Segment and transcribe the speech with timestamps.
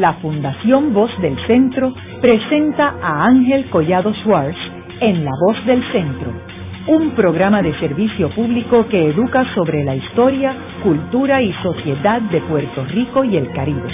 [0.00, 4.56] la Fundación Voz del Centro presenta a Ángel Collado Schwartz
[5.00, 6.32] en La Voz del Centro,
[6.88, 12.84] un programa de servicio público que educa sobre la historia, cultura y sociedad de Puerto
[12.84, 13.88] Rico y el Caribe.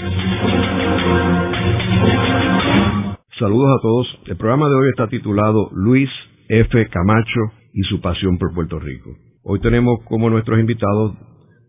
[3.39, 4.21] Saludos a todos.
[4.27, 6.11] El programa de hoy está titulado Luis
[6.49, 6.89] F.
[6.89, 7.41] Camacho
[7.73, 9.11] y su pasión por Puerto Rico.
[9.43, 11.17] Hoy tenemos como nuestros invitados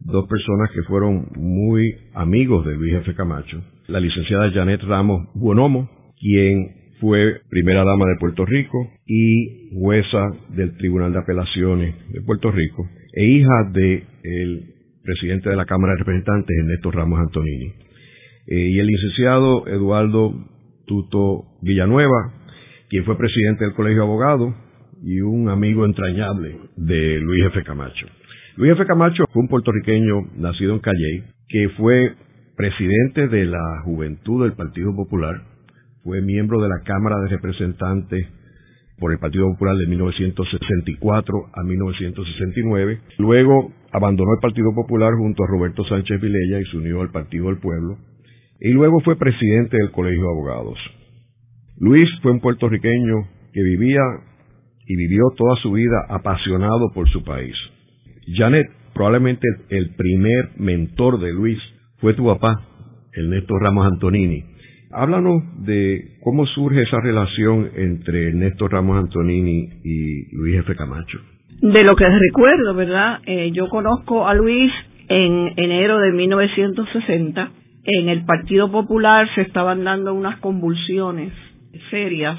[0.05, 3.13] dos personas que fueron muy amigos de Luis F.
[3.15, 3.61] Camacho.
[3.87, 10.77] La licenciada Janet Ramos Buonomo, quien fue primera dama de Puerto Rico y jueza del
[10.77, 14.73] Tribunal de Apelaciones de Puerto Rico, e hija del
[15.03, 17.73] presidente de la Cámara de Representantes, Ernesto Ramos Antonini.
[18.47, 20.33] Eh, y el licenciado Eduardo
[20.85, 22.33] Tuto Villanueva,
[22.89, 24.55] quien fue presidente del Colegio de Abogados
[25.03, 27.63] y un amigo entrañable de Luis F.
[27.63, 28.07] Camacho.
[28.57, 28.85] Luis F.
[28.85, 32.13] Camacho fue un puertorriqueño nacido en Calley, que fue
[32.55, 35.41] presidente de la Juventud del Partido Popular,
[36.05, 38.25] fue miembro de la Cámara de Representantes
[38.97, 43.01] por el Partido Popular de 1964 a 1969.
[43.17, 47.47] Luego abandonó el Partido Popular junto a Roberto Sánchez Vilella y se unió al Partido
[47.47, 47.97] del Pueblo.
[48.61, 50.79] Y luego fue presidente del Colegio de Abogados.
[51.77, 53.15] Luis fue un puertorriqueño
[53.51, 54.01] que vivía
[54.87, 57.53] y vivió toda su vida apasionado por su país.
[58.27, 61.59] Janet, probablemente el primer mentor de Luis
[61.97, 62.61] fue tu papá,
[63.13, 64.43] Ernesto Ramos Antonini.
[64.91, 70.75] Háblanos de cómo surge esa relación entre Ernesto Ramos Antonini y Luis F.
[70.75, 71.19] Camacho.
[71.61, 73.19] De lo que recuerdo, ¿verdad?
[73.25, 74.71] Eh, yo conozco a Luis
[75.07, 77.51] en enero de 1960.
[77.83, 81.31] En el Partido Popular se estaban dando unas convulsiones
[81.91, 82.37] serias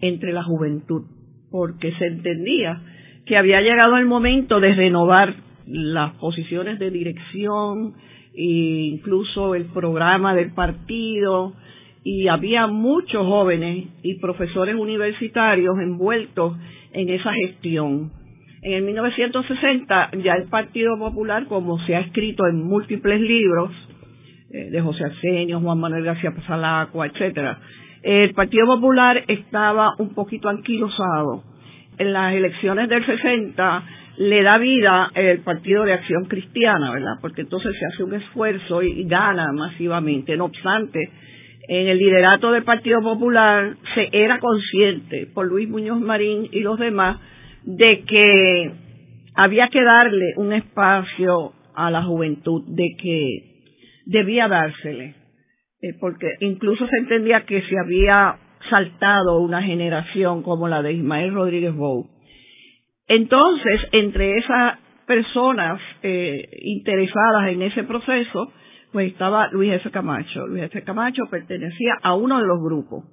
[0.00, 1.02] entre la juventud,
[1.50, 2.80] porque se entendía
[3.28, 5.34] que había llegado el momento de renovar
[5.66, 7.92] las posiciones de dirección
[8.34, 11.52] e incluso el programa del partido
[12.02, 16.56] y había muchos jóvenes y profesores universitarios envueltos
[16.92, 18.10] en esa gestión.
[18.62, 23.70] En el 1960 ya el Partido Popular, como se ha escrito en múltiples libros
[24.50, 27.58] eh, de José Arsenio, Juan Manuel García Pasalacua, etcétera,
[28.02, 31.47] el Partido Popular estaba un poquito anquilosado
[31.98, 33.84] en las elecciones del 60
[34.18, 37.18] le da vida el Partido de Acción Cristiana, ¿verdad?
[37.20, 40.36] Porque entonces se hace un esfuerzo y, gana masivamente.
[40.36, 41.10] No obstante,
[41.68, 46.78] en el liderato del Partido Popular se era consciente por Luis Muñoz Marín y los
[46.78, 47.18] demás
[47.62, 48.72] de que
[49.34, 53.58] había que darle un espacio a la juventud, de que
[54.06, 55.14] debía dársele,
[55.80, 58.36] eh, porque incluso se entendía que se había
[58.68, 62.08] saltado una generación como la de Ismael Rodríguez Bou.
[63.08, 68.52] Entonces, entre esas personas eh, interesadas en ese proceso,
[68.92, 69.90] pues estaba Luis F.
[69.90, 70.46] Camacho.
[70.46, 70.82] Luis F.
[70.82, 73.04] Camacho pertenecía a uno de los grupos.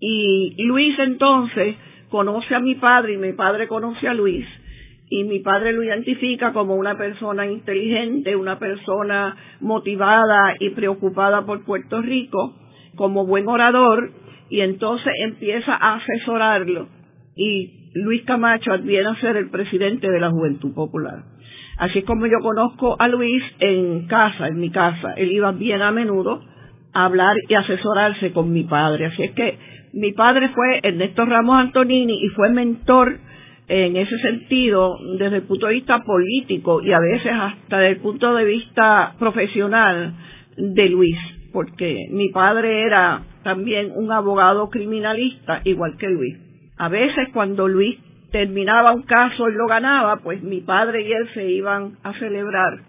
[0.00, 1.76] Y Luis entonces
[2.08, 4.46] conoce a mi padre y mi padre conoce a Luis.
[5.08, 11.64] Y mi padre lo identifica como una persona inteligente, una persona motivada y preocupada por
[11.64, 12.54] Puerto Rico,
[12.96, 14.12] como buen orador
[14.54, 16.86] y entonces empieza a asesorarlo
[17.34, 21.24] y Luis Camacho viene a ser el presidente de la Juventud Popular.
[21.76, 25.14] Así es como yo conozco a Luis en casa, en mi casa.
[25.16, 26.40] Él iba bien a menudo
[26.92, 29.06] a hablar y asesorarse con mi padre.
[29.06, 29.58] Así es que
[29.92, 33.18] mi padre fue Ernesto Ramos Antonini y fue mentor
[33.66, 38.00] en ese sentido desde el punto de vista político y a veces hasta desde el
[38.02, 40.14] punto de vista profesional
[40.56, 41.16] de Luis,
[41.54, 46.36] porque mi padre era también un abogado criminalista, igual que Luis.
[46.76, 47.96] A veces cuando Luis
[48.32, 52.80] terminaba un caso y lo ganaba, pues mi padre y él se iban a celebrar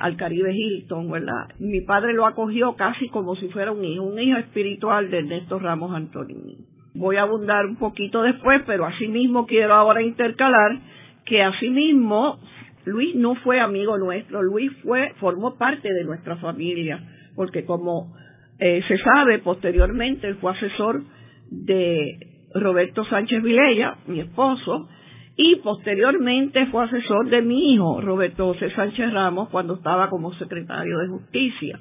[0.00, 1.46] al Caribe Hilton, ¿verdad?
[1.60, 5.60] Mi padre lo acogió casi como si fuera un hijo, un hijo espiritual de Ernesto
[5.60, 6.56] Ramos Antonini.
[6.94, 10.76] Voy a abundar un poquito después, pero asimismo quiero ahora intercalar
[11.24, 12.40] que asimismo
[12.84, 17.00] Luis no fue amigo nuestro, Luis fue, formó parte de nuestra familia,
[17.38, 18.16] porque como
[18.58, 21.04] eh, se sabe, posteriormente él fue asesor
[21.52, 22.18] de
[22.52, 24.88] Roberto Sánchez Vilella, mi esposo,
[25.36, 30.98] y posteriormente fue asesor de mi hijo, Roberto José Sánchez Ramos, cuando estaba como secretario
[30.98, 31.78] de Justicia.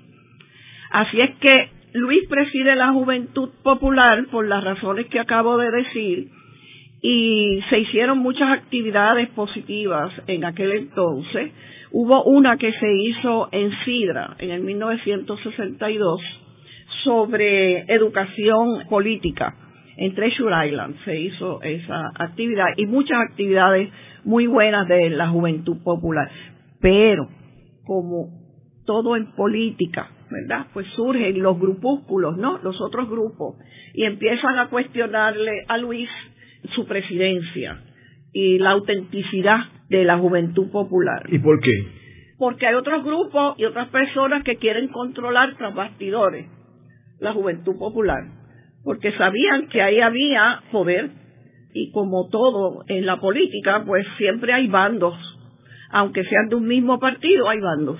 [0.92, 6.27] Así es que Luis preside la Juventud Popular por las razones que acabo de decir
[7.01, 11.51] y se hicieron muchas actividades positivas en aquel entonces.
[11.91, 16.21] Hubo una que se hizo en Sidra en el 1962
[17.03, 19.55] sobre educación política
[19.97, 23.89] en Treasure Island se hizo esa actividad y muchas actividades
[24.23, 26.29] muy buenas de la juventud popular.
[26.79, 27.27] Pero
[27.83, 28.29] como
[28.85, 30.67] todo en política, ¿verdad?
[30.71, 32.59] Pues surgen los grupúsculos, ¿no?
[32.59, 33.55] Los otros grupos
[33.93, 36.09] y empiezan a cuestionarle a Luis
[36.75, 37.81] su presidencia
[38.31, 41.23] y la autenticidad de la juventud popular.
[41.29, 41.71] ¿Y por qué?
[42.37, 46.45] Porque hay otros grupos y otras personas que quieren controlar tras bastidores
[47.19, 48.23] la juventud popular,
[48.83, 51.09] porque sabían que ahí había poder
[51.73, 55.15] y como todo en la política, pues siempre hay bandos,
[55.89, 57.99] aunque sean de un mismo partido, hay bandos.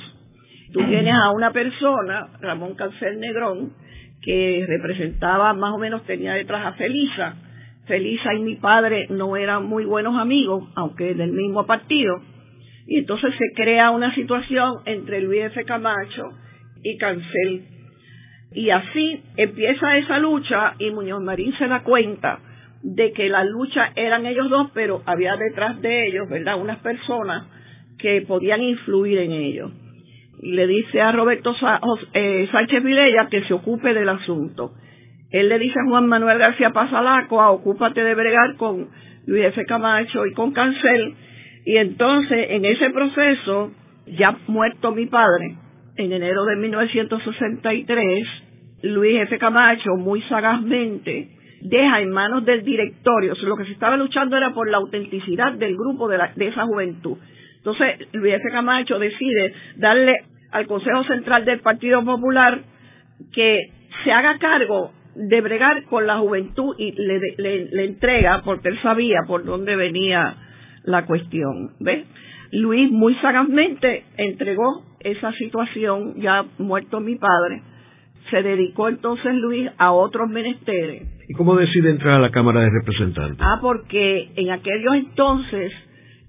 [0.74, 3.74] Tú tienes a una persona, Ramón Cancel Negrón,
[4.22, 7.36] que representaba más o menos, tenía detrás a Felisa.
[7.88, 12.22] Felisa y mi padre no eran muy buenos amigos, aunque del mismo partido.
[12.86, 15.64] Y entonces se crea una situación entre Luis F.
[15.66, 16.30] Camacho
[16.84, 17.64] y Cancel.
[18.54, 22.40] Y así empieza esa lucha y Muñoz Marín se da cuenta
[22.82, 27.48] de que la lucha eran ellos dos, pero había detrás de ellos, ¿verdad?, unas personas
[27.98, 29.72] que podían influir en ellos.
[30.42, 31.56] Y le dice a Roberto
[32.14, 34.74] eh, Sánchez Vilella que se ocupe del asunto.
[35.32, 38.88] Él le dice a Juan Manuel García Pasalacoa, ocúpate de bregar con
[39.26, 39.66] Luis F.
[39.66, 41.16] Camacho y con Cancel.
[41.66, 43.72] Y entonces, en ese proceso,
[44.06, 45.56] ya muerto mi padre,
[45.98, 48.28] en enero de 1963,
[48.84, 49.38] Luis F.
[49.38, 54.70] Camacho muy sagazmente deja en manos del directorio, lo que se estaba luchando era por
[54.70, 57.18] la autenticidad del grupo de, de esa juventud.
[57.58, 58.50] Entonces, Luis F.
[58.52, 60.16] Camacho decide darle
[60.52, 62.62] al Consejo Central del Partido Popular
[63.34, 63.72] que
[64.04, 69.22] se haga cargo de bregar con la juventud y le, le, entrega, porque él sabía
[69.28, 70.36] por dónde venía
[70.84, 71.72] la cuestión.
[71.80, 72.06] ¿Ves?
[72.52, 77.64] Luis muy sagazmente entregó esa situación, ya muerto mi padre,
[78.30, 81.08] se dedicó entonces Luis a otros menesteres.
[81.28, 83.40] ¿Y cómo decide entrar a la Cámara de Representantes?
[83.42, 85.72] Ah, porque en aquellos entonces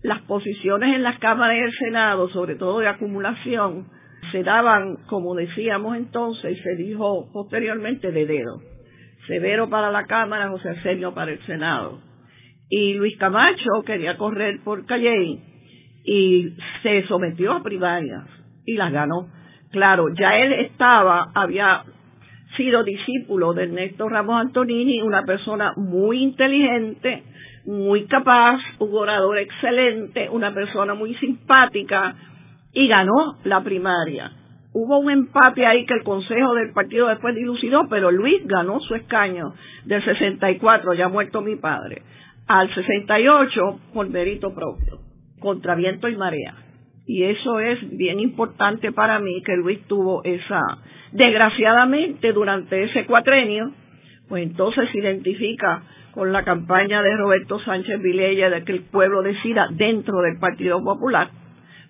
[0.02, 3.86] las posiciones en las cámaras y el Senado, sobre todo de acumulación,
[4.32, 8.60] se daban, como decíamos entonces, y se dijo posteriormente, de dedo.
[9.28, 12.00] Severo para la Cámara, José Arsenio para el Senado.
[12.70, 15.38] Y Luis Camacho quería correr por Calley
[16.04, 18.24] y se sometió a primarias
[18.66, 19.28] y las ganó.
[19.70, 21.84] Claro, ya él estaba, había
[22.56, 27.22] sido discípulo de Ernesto Ramos Antonini, una persona muy inteligente,
[27.66, 32.14] muy capaz, un orador excelente, una persona muy simpática
[32.72, 34.32] y ganó la primaria.
[34.80, 38.94] Hubo un empate ahí que el Consejo del Partido después dilucidó, pero Luis ganó su
[38.94, 39.54] escaño
[39.84, 42.02] del 64, ya muerto mi padre,
[42.46, 45.00] al 68 por mérito propio,
[45.40, 46.54] contra viento y marea.
[47.08, 50.60] Y eso es bien importante para mí que Luis tuvo esa,
[51.10, 53.72] desgraciadamente durante ese cuatrenio,
[54.28, 55.82] pues entonces se identifica
[56.12, 60.80] con la campaña de Roberto Sánchez Vilella de que el pueblo decida dentro del Partido
[60.84, 61.30] Popular,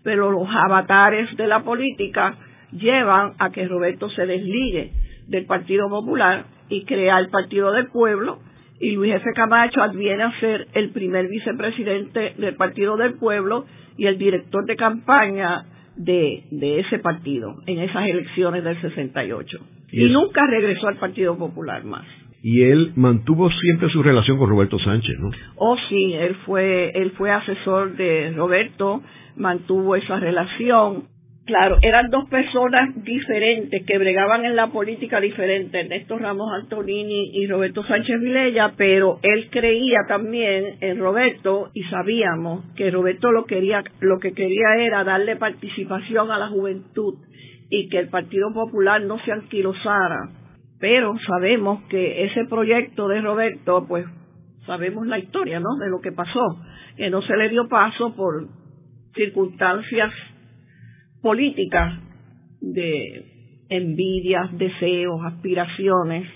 [0.02, 2.34] pero los avatares de la política
[2.72, 4.92] llevan a que Roberto se desligue
[5.26, 8.38] del Partido Popular y crea el Partido del Pueblo
[8.80, 9.32] y Luis F.
[9.34, 13.64] Camacho adviene a ser el primer vicepresidente del Partido del Pueblo
[13.96, 15.64] y el director de campaña
[15.96, 19.58] de, de ese partido en esas elecciones del 68.
[19.90, 22.06] Y, y nunca regresó al Partido Popular más.
[22.40, 25.30] Y él mantuvo siempre su relación con Roberto Sánchez, ¿no?
[25.56, 29.02] Oh, sí, él fue, él fue asesor de Roberto,
[29.36, 31.04] mantuvo esa relación
[31.48, 37.46] Claro, eran dos personas diferentes que bregaban en la política diferente, Ernesto Ramos Antonini y
[37.46, 43.82] Roberto Sánchez Vilella, pero él creía también en Roberto y sabíamos que Roberto lo quería,
[44.00, 47.14] lo que quería era darle participación a la juventud
[47.70, 50.28] y que el Partido Popular no se anquilosara.
[50.78, 54.04] Pero sabemos que ese proyecto de Roberto, pues
[54.66, 55.78] sabemos la historia, ¿no?
[55.82, 56.60] De lo que pasó,
[56.98, 58.48] que no se le dio paso por
[59.14, 60.12] circunstancias
[61.22, 61.98] políticas
[62.60, 63.24] de
[63.68, 66.28] envidias, deseos, aspiraciones.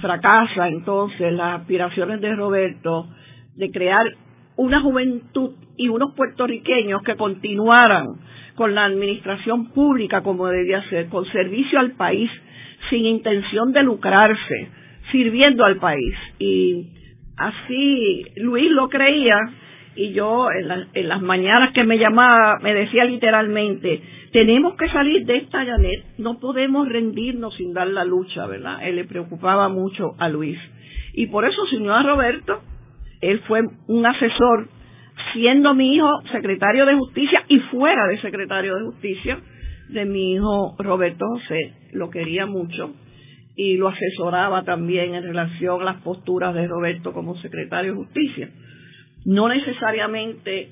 [0.00, 3.08] Fracasa entonces las aspiraciones de Roberto
[3.56, 4.06] de crear
[4.56, 8.06] una juventud y unos puertorriqueños que continuaran
[8.54, 12.30] con la administración pública como debía ser, con servicio al país,
[12.90, 14.68] sin intención de lucrarse,
[15.10, 16.14] sirviendo al país.
[16.38, 16.86] Y
[17.36, 19.36] así Luis lo creía
[19.94, 24.00] y yo en, las mañanas que me llamaba me decía literalmente,
[24.32, 28.78] tenemos que salir de esta Janet, no podemos rendirnos sin dar la lucha, ¿verdad?
[28.82, 30.58] Él le preocupaba mucho a Luis.
[31.12, 32.62] Y por eso se a Roberto,
[33.20, 34.68] él fue un asesor,
[35.34, 39.38] siendo mi hijo secretario de justicia y fuera de secretario de justicia
[39.90, 42.94] de mi hijo Roberto José, lo quería mucho
[43.54, 48.48] y lo asesoraba también en relación a las posturas de Roberto como secretario de justicia
[49.24, 50.68] no necesariamente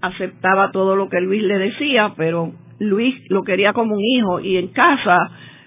[0.00, 4.56] aceptaba todo lo que Luis le decía, pero Luis lo quería como un hijo y
[4.56, 5.18] en casa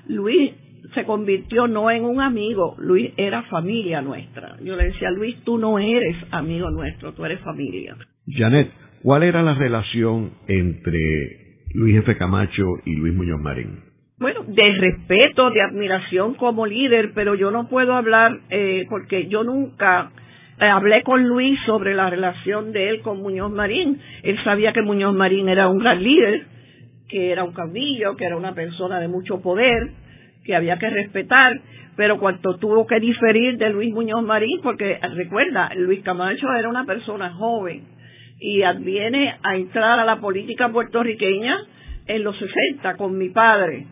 [0.08, 0.52] Luis
[0.94, 4.58] se convirtió no en un amigo, Luis era familia nuestra.
[4.62, 7.96] Yo le decía, Luis, tú no eres amigo nuestro, tú eres familia.
[8.28, 12.16] Janet, ¿cuál era la relación entre Luis F.
[12.18, 13.80] Camacho y Luis Muñoz Marín?
[14.20, 19.44] Bueno, de respeto, de admiración como líder, pero yo no puedo hablar eh, porque yo
[19.44, 20.12] nunca
[20.60, 24.00] hablé con Luis sobre la relación de él con Muñoz Marín.
[24.24, 26.46] Él sabía que Muñoz Marín era un gran líder,
[27.10, 29.92] que era un caudillo, que era una persona de mucho poder,
[30.44, 31.60] que había que respetar,
[31.96, 36.86] pero cuando tuvo que diferir de Luis Muñoz Marín, porque recuerda, Luis Camacho era una
[36.86, 37.84] persona joven
[38.40, 41.56] y viene a entrar a la política puertorriqueña
[42.08, 43.86] en los 60 con mi padre.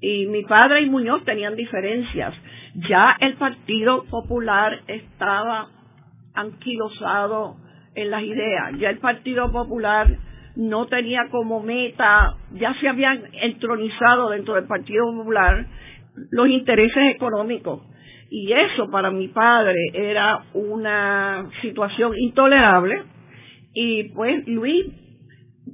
[0.00, 2.34] Y mi padre y Muñoz tenían diferencias.
[2.88, 5.68] Ya el Partido Popular estaba
[6.34, 7.56] anquilosado
[7.94, 8.72] en las ideas.
[8.78, 10.08] Ya el Partido Popular
[10.56, 15.66] no tenía como meta, ya se habían entronizado dentro del Partido Popular
[16.30, 17.82] los intereses económicos.
[18.30, 23.02] Y eso para mi padre era una situación intolerable.
[23.74, 24.86] Y pues Luis,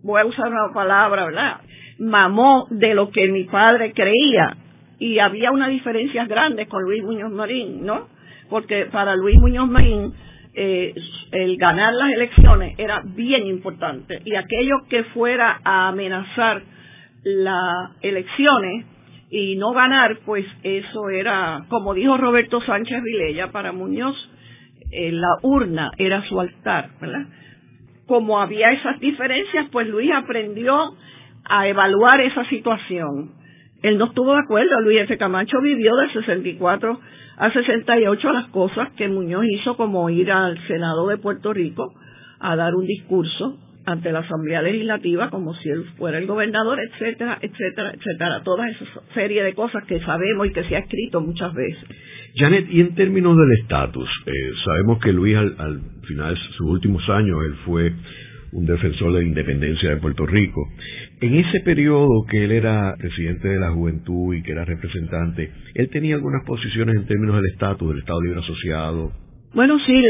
[0.03, 1.61] voy a usar una palabra, ¿verdad?
[1.99, 4.57] Mamó de lo que mi padre creía.
[4.99, 8.09] Y había unas diferencias grandes con Luis Muñoz Marín, ¿no?
[8.51, 10.13] Porque para Luis Muñoz Marín,
[10.55, 10.95] eh,
[11.33, 14.21] el ganar las elecciones era bien importante.
[14.25, 16.63] Y aquello que fuera a amenazar
[17.23, 18.87] las elecciones
[19.31, 24.17] y no ganar, pues eso era, como dijo Roberto Sánchez Vilella, para Muñoz,
[24.91, 26.91] eh, la urna era su altar.
[28.07, 30.77] Como había esas diferencias, pues Luis aprendió
[31.45, 33.33] a evaluar esa situación.
[33.83, 35.17] Él no estuvo de acuerdo, Luis F.
[35.17, 37.01] Camacho vivió del 64
[37.41, 41.95] a 68 las cosas que Muñoz hizo, como ir al Senado de Puerto Rico
[42.39, 43.57] a dar un discurso
[43.87, 48.43] ante la Asamblea Legislativa como si él fuera el gobernador, etcétera, etcétera, etcétera.
[48.45, 51.83] Toda esa serie de cosas que sabemos y que se ha escrito muchas veces.
[52.37, 54.33] Janet, y en términos del estatus, eh,
[54.63, 57.91] sabemos que Luis al, al final de sus últimos años, él fue
[58.53, 60.69] un defensor de la independencia de Puerto Rico.
[61.21, 65.89] En ese periodo que él era presidente de la juventud y que era representante, él
[65.91, 69.13] tenía algunas posiciones en términos del estatus del Estado Libre Asociado,
[69.53, 70.01] bueno, sí,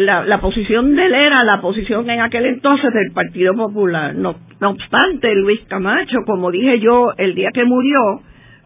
[0.00, 4.16] la, posición de él era la posición en aquel entonces del Partido Popular.
[4.16, 8.00] No, no obstante, Luis Camacho, como dije yo el día que murió,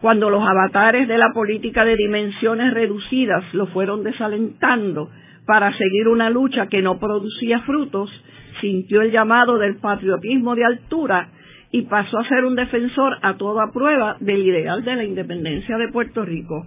[0.01, 5.11] cuando los avatares de la política de dimensiones reducidas lo fueron desalentando
[5.45, 8.09] para seguir una lucha que no producía frutos,
[8.61, 11.29] sintió el llamado del patriotismo de altura
[11.71, 15.89] y pasó a ser un defensor a toda prueba del ideal de la independencia de
[15.89, 16.65] Puerto Rico.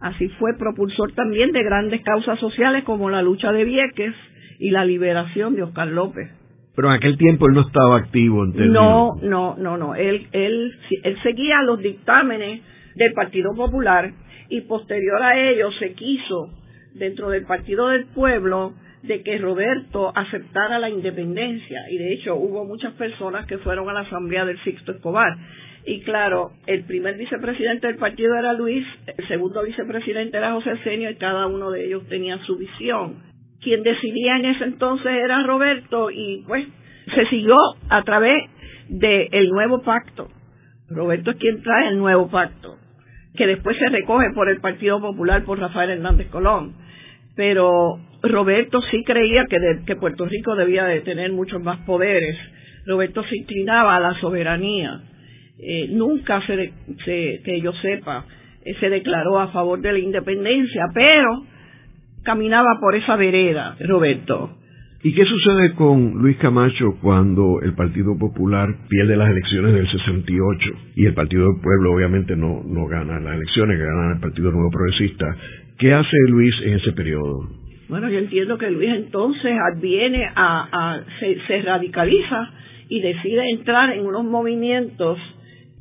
[0.00, 4.14] Así fue propulsor también de grandes causas sociales como la lucha de Vieques
[4.58, 6.30] y la liberación de Oscar López.
[6.74, 8.46] Pero en aquel tiempo él no estaba activo.
[8.46, 9.94] No, no, no, no.
[9.94, 12.62] Él, él, él seguía los dictámenes
[12.94, 14.12] del Partido Popular
[14.48, 16.50] y posterior a ello se quiso,
[16.94, 21.90] dentro del Partido del Pueblo, de que Roberto aceptara la independencia.
[21.90, 25.36] Y de hecho hubo muchas personas que fueron a la asamblea del Sixto Escobar
[25.84, 31.10] y claro, el primer vicepresidente del partido era Luis, el segundo vicepresidente era José Senio
[31.10, 33.22] y cada uno de ellos tenía su visión.
[33.62, 36.66] Quien decidía en ese entonces era Roberto y pues
[37.14, 37.56] se siguió
[37.88, 38.36] a través
[38.88, 40.28] del nuevo pacto.
[40.88, 42.76] Roberto es quien trae el nuevo pacto,
[43.34, 46.74] que después se recoge por el Partido Popular por Rafael Hernández Colón.
[47.40, 49.56] Pero Roberto sí creía que,
[49.86, 52.36] que Puerto Rico debía de tener muchos más poderes.
[52.84, 55.00] Roberto se inclinaba a la soberanía
[55.62, 56.72] eh, nunca se,
[57.04, 58.24] que yo sepa
[58.64, 61.44] eh, se declaró a favor de la independencia, pero
[62.24, 64.56] caminaba por esa vereda, Roberto.
[65.02, 70.70] ¿Y qué sucede con Luis Camacho cuando el Partido Popular pierde las elecciones del 68
[70.96, 74.70] y el Partido del Pueblo obviamente no, no gana las elecciones, gana el Partido Nuevo
[74.70, 75.26] Progresista?
[75.80, 77.48] ¿Qué hace Luis en ese periodo?
[77.88, 81.04] Bueno, yo entiendo que Luis entonces viene a, a
[81.48, 82.50] se radicaliza
[82.88, 85.18] y decide entrar en unos movimientos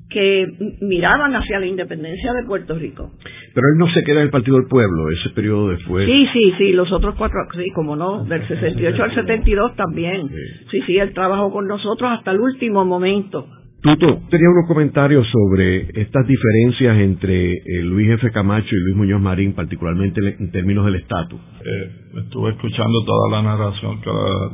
[0.09, 0.47] que
[0.81, 3.11] miraban hacia la independencia de Puerto Rico.
[3.53, 6.07] Pero él no se queda en el Partido del Pueblo, ese periodo después.
[6.07, 10.29] Sí, sí, sí, los otros cuatro, sí, como no, del 68 al 72 también.
[10.71, 13.47] Sí, sí, él trabajó con nosotros hasta el último momento.
[13.81, 18.29] Tuto, tenía unos comentarios sobre estas diferencias entre eh, Luis F.
[18.31, 21.39] Camacho y Luis Muñoz Marín, particularmente en términos del estatus.
[21.63, 21.91] Eh,
[22.25, 24.49] estuve escuchando toda la narración que la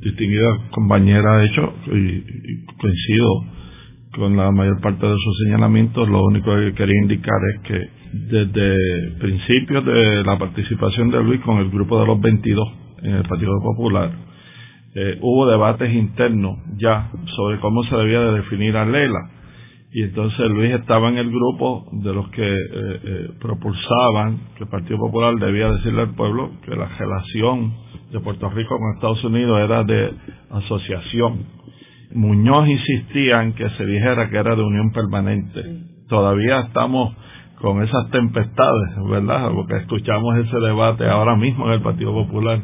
[0.00, 3.44] distinguida compañera ha hecho y coincido
[4.14, 7.88] con la mayor parte de sus señalamientos, lo único que quería indicar es que
[8.30, 12.68] desde principios de la participación de Luis con el grupo de los 22
[13.02, 14.10] en el Partido Popular,
[14.94, 19.30] eh, hubo debates internos ya sobre cómo se debía de definir a Lela
[19.90, 24.70] y entonces Luis estaba en el grupo de los que eh, eh, propulsaban que el
[24.70, 27.72] Partido Popular debía decirle al pueblo que la relación
[28.12, 30.12] de Puerto Rico con Estados Unidos era de
[30.50, 31.46] asociación.
[32.14, 35.62] Muñoz insistía en que se dijera que era de unión permanente.
[36.08, 37.14] Todavía estamos
[37.60, 39.50] con esas tempestades, ¿verdad?
[39.54, 42.60] Porque escuchamos ese debate ahora mismo en el Partido Popular.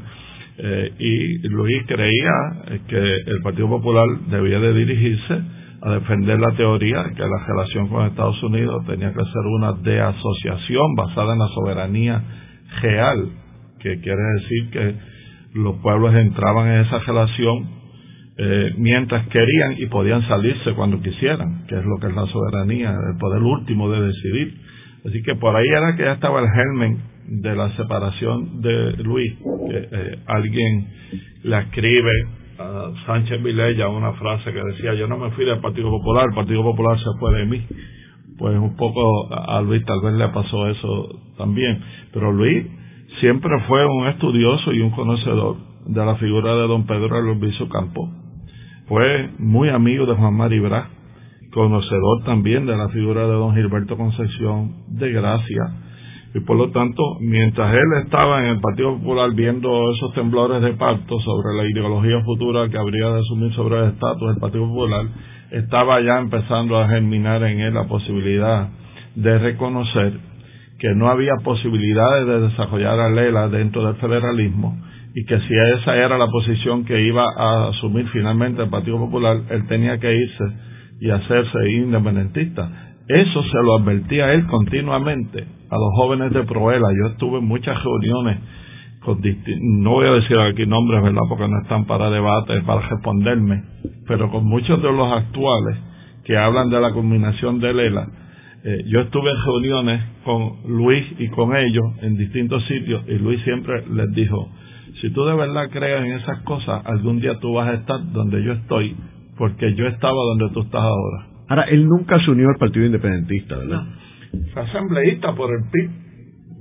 [0.57, 5.41] Eh, y Luis creía que el Partido Popular debía de dirigirse
[5.83, 10.01] a defender la teoría que la relación con Estados Unidos tenía que ser una de
[10.01, 12.23] asociación basada en la soberanía
[12.81, 13.29] real,
[13.81, 14.95] que quiere decir que
[15.55, 17.69] los pueblos entraban en esa relación
[18.37, 22.91] eh, mientras querían y podían salirse cuando quisieran, que es lo que es la soberanía,
[22.91, 24.55] el poder último de decidir.
[25.07, 29.33] Así que por ahí era que ya estaba el germen de la separación de Luis,
[29.71, 30.89] eh, alguien
[31.45, 32.13] la escribe
[32.59, 36.35] a Sánchez Vilella una frase que decía, yo no me fui del Partido Popular, el
[36.35, 37.67] Partido Popular se fue de mí.
[38.39, 41.81] Pues un poco a Luis tal vez le pasó eso también.
[42.13, 42.67] Pero Luis
[43.21, 48.11] siempre fue un estudioso y un conocedor de la figura de don Pedro Alonso Campo.
[48.87, 50.89] Fue muy amigo de Juan Maribra,
[51.53, 55.84] conocedor también de la figura de don Gilberto Concepción de Gracia,
[56.35, 60.73] y por lo tanto, mientras él estaba en el Partido Popular viendo esos temblores de
[60.73, 65.07] parto sobre la ideología futura que habría de asumir sobre el estatus del Partido Popular,
[65.53, 68.69] estaba ya empezando a germinar en él la posibilidad
[69.15, 70.13] de reconocer
[70.81, 74.77] que no había posibilidades de desarrollar a Lela dentro del federalismo
[75.15, 79.37] y que si esa era la posición que iba a asumir finalmente el Partido Popular,
[79.51, 80.45] él tenía que irse
[81.01, 82.94] y hacerse independentista.
[83.09, 86.89] Eso se lo advertía él continuamente a los jóvenes de Proela.
[87.03, 88.39] Yo estuve en muchas reuniones
[89.01, 89.21] con
[89.61, 91.21] no voy a decir aquí nombres, ¿verdad?
[91.29, 93.63] Porque no están para debate, para responderme,
[94.09, 95.77] pero con muchos de los actuales
[96.25, 98.09] que hablan de la culminación de Lela.
[98.65, 103.43] Eh, yo estuve en reuniones con Luis y con ellos en distintos sitios y Luis
[103.43, 104.49] siempre les dijo,
[105.03, 108.43] si tú de verdad crees en esas cosas, algún día tú vas a estar donde
[108.43, 108.97] yo estoy,
[109.37, 111.34] porque yo estaba donde tú estás ahora.
[111.49, 113.83] Ahora, él nunca se unió al Partido Independentista, ¿verdad?
[114.53, 115.91] Fue asambleísta por el PIB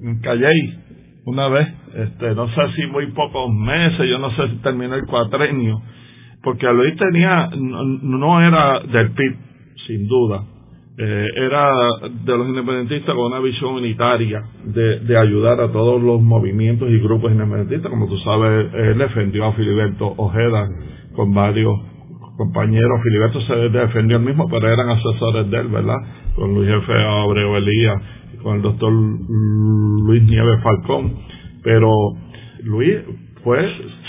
[0.04, 0.84] en Calley
[1.26, 5.06] una vez, este, no sé si muy pocos meses, yo no sé si terminó el
[5.06, 5.82] cuatrenio,
[6.44, 9.36] porque Luis tenía, no, era del PIB,
[9.88, 10.44] sin duda,
[10.98, 11.72] eh, era
[12.26, 17.00] de los independentistas con una visión unitaria de, de, ayudar a todos los movimientos y
[17.00, 17.90] grupos independentistas.
[17.90, 20.68] Como tú sabes, él defendió a Filiberto Ojeda
[21.16, 21.80] con varios
[22.38, 23.02] compañeros.
[23.04, 25.98] Filiberto se defendió el mismo, pero eran asesores de él, ¿verdad?
[26.36, 28.02] Con Luis Jefe Abreu Elías
[28.44, 31.16] con el doctor Luis Nieves Falcón.
[31.64, 31.90] Pero
[32.64, 32.98] Luis
[33.44, 33.60] fue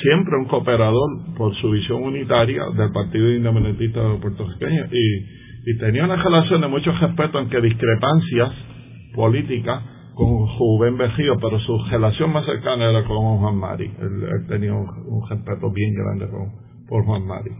[0.02, 6.16] siempre un cooperador por su visión unitaria del Partido Independentista puertorriqueños y, y tenía una
[6.16, 8.50] relación de mucho respeto, aunque discrepancias
[9.14, 9.82] políticas
[10.14, 13.90] con Juven Bejío, pero su relación más cercana era con Juan Mari.
[14.00, 14.86] Él, tenía un,
[15.28, 16.28] respeto bien grande
[16.88, 17.50] por Juan Mari.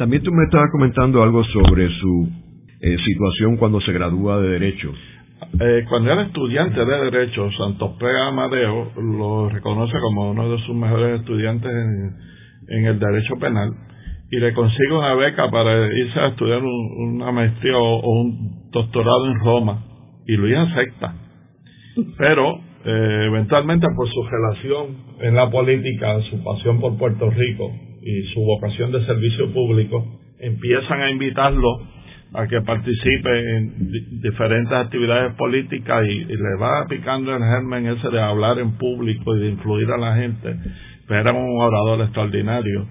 [0.00, 2.26] También tú me estabas comentando algo sobre su
[2.80, 4.94] eh, situación cuando se gradúa de Derecho.
[5.60, 8.06] Eh, cuando era estudiante de Derecho, Santos P.
[8.06, 13.68] Amadeo lo reconoce como uno de sus mejores estudiantes en, el Derecho Penal
[14.30, 19.40] y le consigue una beca para irse a estudiar una maestría o, un doctorado en
[19.40, 19.84] Roma
[20.26, 21.14] y Luis acepta.
[22.16, 27.70] Pero eh, eventualmente por su relación en la política, su pasión por Puerto Rico
[28.02, 31.68] y su vocación de servicio público, empiezan a invitarlo
[32.32, 38.20] a que participe en diferentes actividades políticas y, le va picando el germen ese de
[38.20, 40.56] hablar en público y de influir a la gente,
[41.08, 42.86] pero era un orador extraordinario.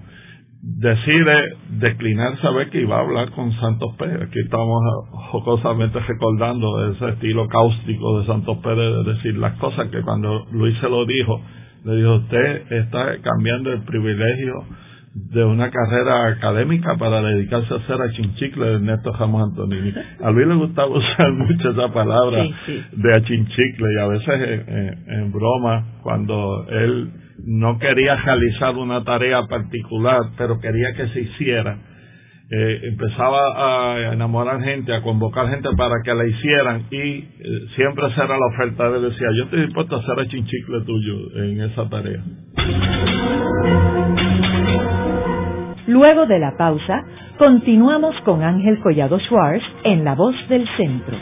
[0.62, 4.28] Decide declinar saber que iba a hablar con Santos Pérez.
[4.28, 4.82] Aquí estamos
[5.30, 10.76] jocosamente recordando ese estilo cáustico de Santos Pérez de decir las cosas que cuando Luis
[10.80, 11.40] se lo dijo,
[11.86, 14.66] le dijo, usted está cambiando el privilegio
[15.12, 19.92] de una carrera académica para dedicarse a hacer a chinchicle de Ernesto Ramos Antonini.
[20.22, 22.46] A Luis le gustaba usar mucho esa palabra
[22.92, 24.66] de achinchicle y a veces
[25.08, 27.10] en, broma cuando él
[27.44, 31.78] no quería realizar una tarea particular pero quería que se hiciera
[32.52, 37.26] eh, empezaba a enamorar gente, a convocar gente para que la hicieran y eh,
[37.76, 38.88] siempre esa era la oferta.
[38.88, 42.24] Él decía, yo estoy dispuesto a hacer el chinchicle tuyo en esa tarea.
[45.86, 47.04] Luego de la pausa,
[47.38, 51.16] continuamos con Ángel Collado Schwartz en La Voz del Centro.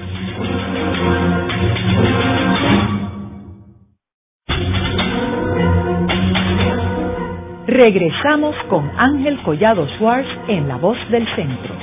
[7.66, 11.74] Regresamos con Ángel Collado Schwartz en La Voz del Centro.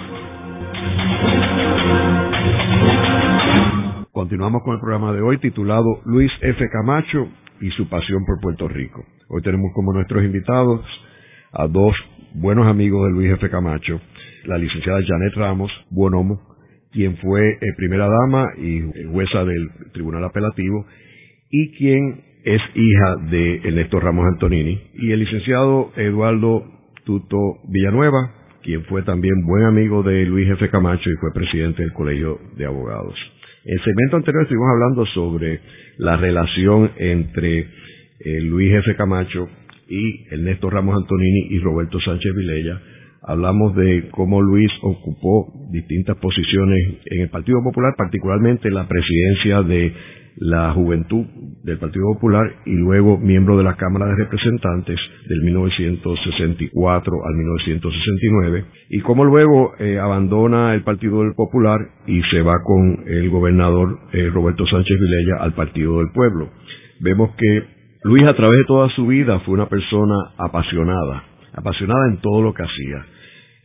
[4.11, 6.69] Continuamos con el programa de hoy titulado Luis F.
[6.69, 7.27] Camacho
[7.61, 9.03] y su pasión por Puerto Rico.
[9.29, 10.81] Hoy tenemos como nuestros invitados
[11.53, 11.95] a dos
[12.35, 13.49] buenos amigos de Luis F.
[13.49, 13.99] Camacho,
[14.45, 16.41] la licenciada Janet Ramos Buonomo,
[16.91, 20.85] quien fue eh, primera dama y jueza del Tribunal Apelativo,
[21.49, 26.65] y quien es hija de Ernesto Ramos Antonini, y el licenciado Eduardo
[27.05, 27.37] Tuto
[27.69, 30.69] Villanueva, quien fue también buen amigo de Luis F.
[30.69, 33.15] Camacho y fue presidente del Colegio de Abogados.
[33.63, 35.61] En el segmento anterior estuvimos hablando sobre
[35.97, 38.95] la relación entre eh, Luis F.
[38.95, 39.49] Camacho
[39.87, 42.81] y Ernesto Ramos Antonini y Roberto Sánchez Vilella.
[43.21, 49.93] Hablamos de cómo Luis ocupó distintas posiciones en el Partido Popular, particularmente la presidencia de
[50.37, 51.25] la juventud
[51.63, 58.65] del Partido Popular y luego miembro de la Cámara de Representantes del 1964 al 1969
[58.89, 63.99] y cómo luego eh, abandona el Partido del Popular y se va con el gobernador
[64.11, 66.49] eh, Roberto Sánchez Vilella al Partido del Pueblo.
[66.99, 67.74] Vemos que
[68.05, 72.53] Luis a través de toda su vida fue una persona apasionada, apasionada en todo lo
[72.53, 73.03] que hacía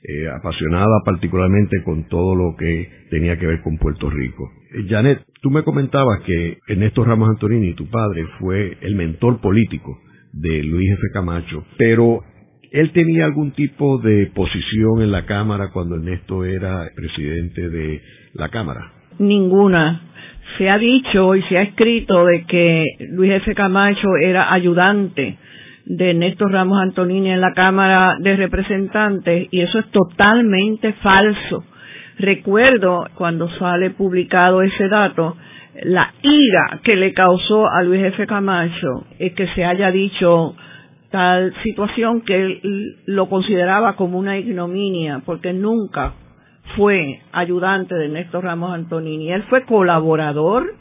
[0.03, 4.50] eh, apasionada particularmente con todo lo que tenía que ver con Puerto Rico.
[4.72, 9.98] Eh, Janet, tú me comentabas que Ernesto Ramos Antonini, tu padre, fue el mentor político
[10.33, 11.03] de Luis F.
[11.12, 12.20] Camacho, pero
[12.72, 18.00] ¿él tenía algún tipo de posición en la Cámara cuando Ernesto era presidente de
[18.33, 18.92] la Cámara?
[19.18, 20.10] Ninguna.
[20.59, 23.55] Se ha dicho y se ha escrito de que Luis F.
[23.55, 25.39] Camacho era ayudante
[25.87, 31.65] de Néstor Ramos Antonini en la Cámara de Representantes y eso es totalmente falso.
[32.19, 35.37] Recuerdo cuando sale publicado ese dato,
[35.83, 38.27] la ira que le causó a Luis F.
[38.27, 40.55] Camacho es que se haya dicho
[41.11, 46.13] tal situación que él lo consideraba como una ignominia, porque nunca
[46.77, 49.33] fue ayudante de Néstor Ramos Antonini.
[49.33, 50.75] Él fue colaborador,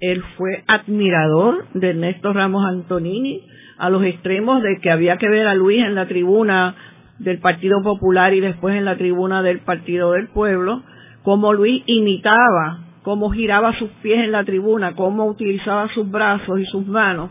[0.00, 3.42] él fue admirador de Néstor Ramos Antonini,
[3.78, 6.74] a los extremos de que había que ver a Luis en la tribuna
[7.18, 10.82] del Partido Popular y después en la tribuna del Partido del Pueblo,
[11.22, 16.64] cómo Luis imitaba, cómo giraba sus pies en la tribuna, cómo utilizaba sus brazos y
[16.66, 17.30] sus manos,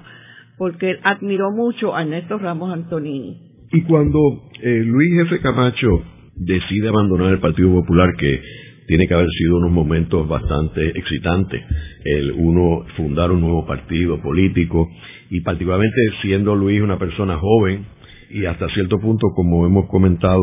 [0.58, 3.38] porque él admiró mucho a Ernesto Ramos Antonini.
[3.72, 4.20] Y cuando
[4.62, 5.40] eh, Luis F.
[5.42, 8.42] Camacho decide abandonar el Partido Popular, que
[8.88, 11.64] tiene que haber sido unos momentos bastante excitantes,
[12.04, 14.88] el uno fundar un nuevo partido político
[15.30, 17.86] y particularmente siendo Luis una persona joven
[18.30, 20.42] y hasta cierto punto, como hemos comentado,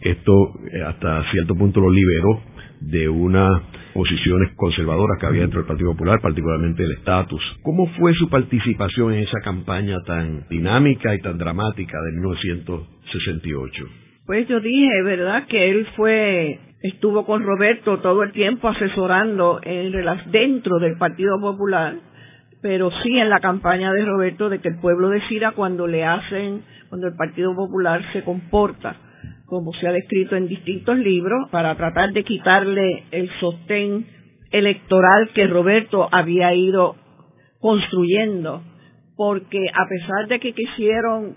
[0.00, 0.32] esto
[0.72, 2.40] eh, hasta cierto punto lo liberó
[2.80, 3.50] de unas
[3.94, 7.42] posiciones conservadoras que había dentro del Partido Popular, particularmente el estatus.
[7.62, 14.01] ¿Cómo fue su participación en esa campaña tan dinámica y tan dramática de 1968?
[14.26, 19.92] Pues yo dije, ¿verdad?, que él fue, estuvo con Roberto todo el tiempo asesorando en,
[20.30, 21.94] dentro del Partido Popular
[22.62, 26.62] pero sí en la campaña de Roberto de que el pueblo decida cuando le hacen,
[26.88, 28.96] cuando el Partido Popular se comporta,
[29.46, 34.06] como se ha descrito en distintos libros, para tratar de quitarle el sostén
[34.52, 36.94] electoral que Roberto había ido
[37.58, 38.62] construyendo,
[39.16, 41.34] porque a pesar de que quisieron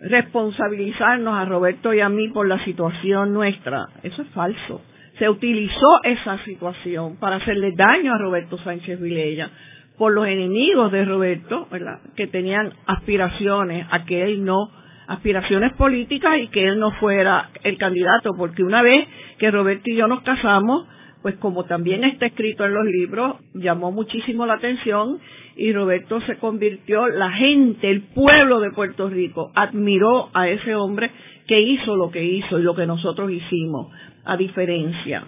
[0.00, 4.82] responsabilizarnos a Roberto y a mí por la situación nuestra, eso es falso.
[5.18, 9.50] Se utilizó esa situación para hacerle daño a Roberto Sánchez Vilella,
[9.96, 12.00] por los enemigos de Roberto, ¿verdad?
[12.16, 14.70] que tenían aspiraciones a que él no,
[15.08, 19.96] aspiraciones políticas y que él no fuera el candidato, porque una vez que Roberto y
[19.96, 20.86] yo nos casamos,
[21.22, 25.18] pues como también está escrito en los libros, llamó muchísimo la atención
[25.56, 31.10] y Roberto se convirtió, la gente, el pueblo de Puerto Rico admiró a ese hombre
[31.46, 33.88] que hizo lo que hizo y lo que nosotros hicimos,
[34.24, 35.24] a diferencia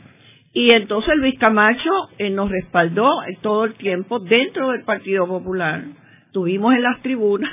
[0.52, 1.90] y entonces Luis Camacho
[2.32, 3.08] nos respaldó
[3.42, 5.84] todo el tiempo dentro del Partido Popular.
[6.32, 7.52] Tuvimos en las tribunas,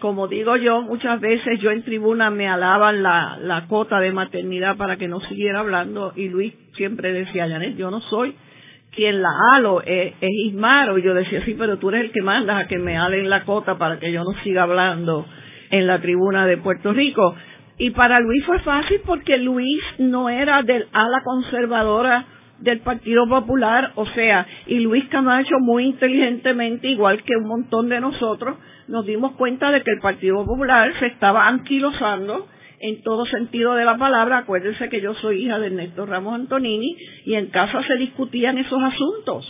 [0.00, 4.76] como digo yo, muchas veces yo en tribuna me alaban la, la cota de maternidad
[4.76, 8.34] para que no siguiera hablando y Luis siempre decía, Janet, yo no soy
[8.94, 10.98] quien la halo, es, es Ismaro.
[10.98, 13.44] Y yo decía, sí, pero tú eres el que mandas a que me halen la
[13.44, 15.26] cota para que yo no siga hablando
[15.70, 17.34] en la tribuna de Puerto Rico.
[17.78, 22.26] Y para Luis fue fácil porque Luis no era del ala conservadora
[22.60, 28.00] del Partido Popular, o sea, y Luis Camacho muy inteligentemente, igual que un montón de
[28.00, 32.46] nosotros, nos dimos cuenta de que el Partido Popular se estaba anquilosando
[32.82, 34.38] en todo sentido de la palabra.
[34.38, 38.82] Acuérdense que yo soy hija de Ernesto Ramos Antonini y en casa se discutían esos
[38.82, 39.46] asuntos.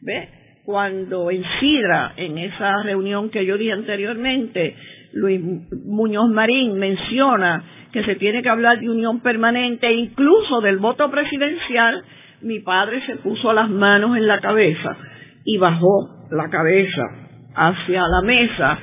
[0.00, 0.28] ¿Ve?
[0.64, 4.76] Cuando en Sidra, en esa reunión que yo di anteriormente,
[5.12, 5.40] Luis
[5.86, 11.10] Muñoz Marín menciona que se tiene que hablar de unión permanente e incluso del voto
[11.10, 12.04] presidencial,
[12.42, 14.96] mi padre se puso las manos en la cabeza
[15.44, 17.02] y bajó la cabeza
[17.54, 18.78] hacia la mesa.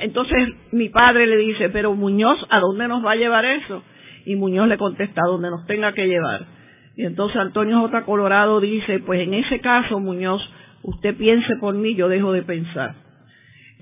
[0.00, 3.82] Entonces mi padre le dice, pero Muñoz, ¿a dónde nos va a llevar eso?
[4.24, 6.46] Y Muñoz le contesta, a donde nos tenga que llevar.
[6.96, 8.04] Y entonces Antonio J.
[8.04, 10.42] Colorado dice, pues en ese caso, Muñoz,
[10.82, 12.94] usted piense por mí, yo dejo de pensar.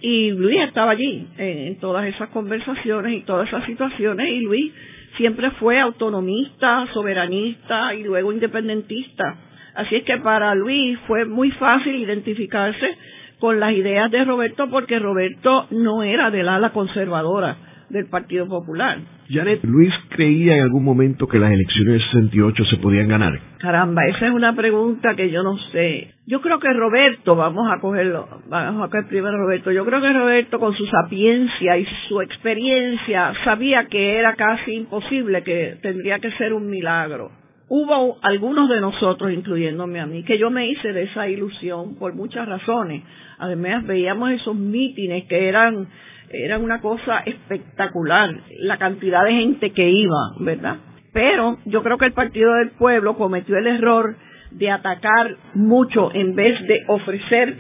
[0.00, 4.72] Y Luis estaba allí en, todas esas conversaciones y todas esas situaciones y Luis
[5.16, 9.36] siempre fue autonomista, soberanista y luego independentista.
[9.74, 12.96] Así es que para Luis fue muy fácil identificarse
[13.40, 17.56] con las ideas de Roberto porque Roberto no era del ala conservadora
[17.90, 18.98] del Partido Popular.
[19.28, 23.38] Janet, ¿Luis creía en algún momento que las elecciones de 68 se podían ganar?
[23.58, 26.14] Caramba, esa es una pregunta que yo no sé.
[26.26, 30.12] Yo creo que Roberto, vamos a cogerlo, vamos a coger primero Roberto, yo creo que
[30.12, 36.30] Roberto con su sapiencia y su experiencia sabía que era casi imposible, que tendría que
[36.32, 37.30] ser un milagro.
[37.72, 42.14] Hubo algunos de nosotros, incluyéndome a mí, que yo me hice de esa ilusión por
[42.14, 43.04] muchas razones.
[43.38, 45.86] Además, veíamos esos mítines que eran
[46.32, 50.78] era una cosa espectacular la cantidad de gente que iba, ¿verdad?
[51.12, 54.16] Pero yo creo que el Partido del Pueblo cometió el error
[54.50, 57.56] de atacar mucho en vez de ofrecer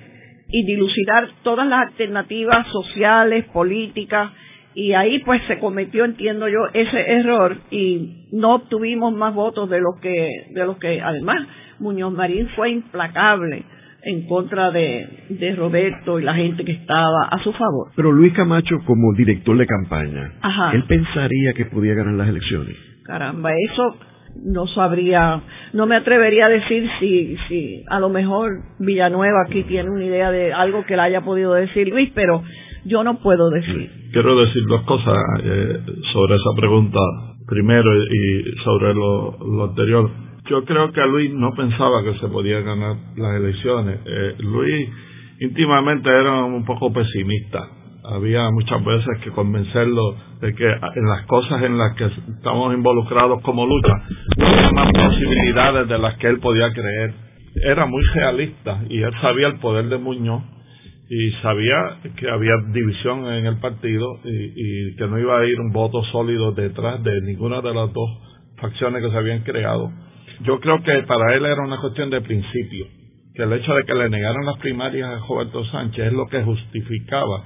[0.48, 4.32] y dilucidar todas las alternativas sociales, políticas,
[4.74, 9.80] y ahí pues se cometió, entiendo yo, ese error y no obtuvimos más votos de
[9.80, 11.46] los que, de los que además
[11.80, 13.64] Muñoz Marín fue implacable
[14.02, 17.90] en contra de, de Roberto y la gente que estaba a su favor.
[17.96, 20.32] Pero Luis Camacho, como director de campaña,
[20.72, 22.76] él pensaría que podía ganar las elecciones.
[23.04, 23.96] Caramba, eso
[24.44, 29.90] no sabría, no me atrevería a decir si, si a lo mejor Villanueva aquí tiene
[29.90, 32.42] una idea de algo que le haya podido decir Luis, pero
[32.90, 33.90] yo no puedo decir.
[34.12, 35.80] Quiero decir dos cosas eh,
[36.12, 36.98] sobre esa pregunta.
[37.46, 40.10] Primero, y sobre lo, lo anterior,
[40.48, 44.00] yo creo que Luis no pensaba que se podía ganar las elecciones.
[44.04, 44.88] Eh, Luis
[45.40, 47.60] íntimamente era un poco pesimista.
[48.04, 53.42] Había muchas veces que convencerlo de que en las cosas en las que estamos involucrados
[53.42, 53.92] como lucha
[54.36, 57.14] no había más posibilidades de las que él podía creer.
[57.64, 60.42] Era muy realista y él sabía el poder de Muñoz
[61.10, 65.60] y sabía que había división en el partido y, y que no iba a ir
[65.60, 68.08] un voto sólido detrás de ninguna de las dos
[68.56, 69.90] facciones que se habían creado
[70.42, 72.86] yo creo que para él era una cuestión de principio,
[73.34, 76.42] que el hecho de que le negaran las primarias a Roberto Sánchez es lo que
[76.42, 77.44] justificaba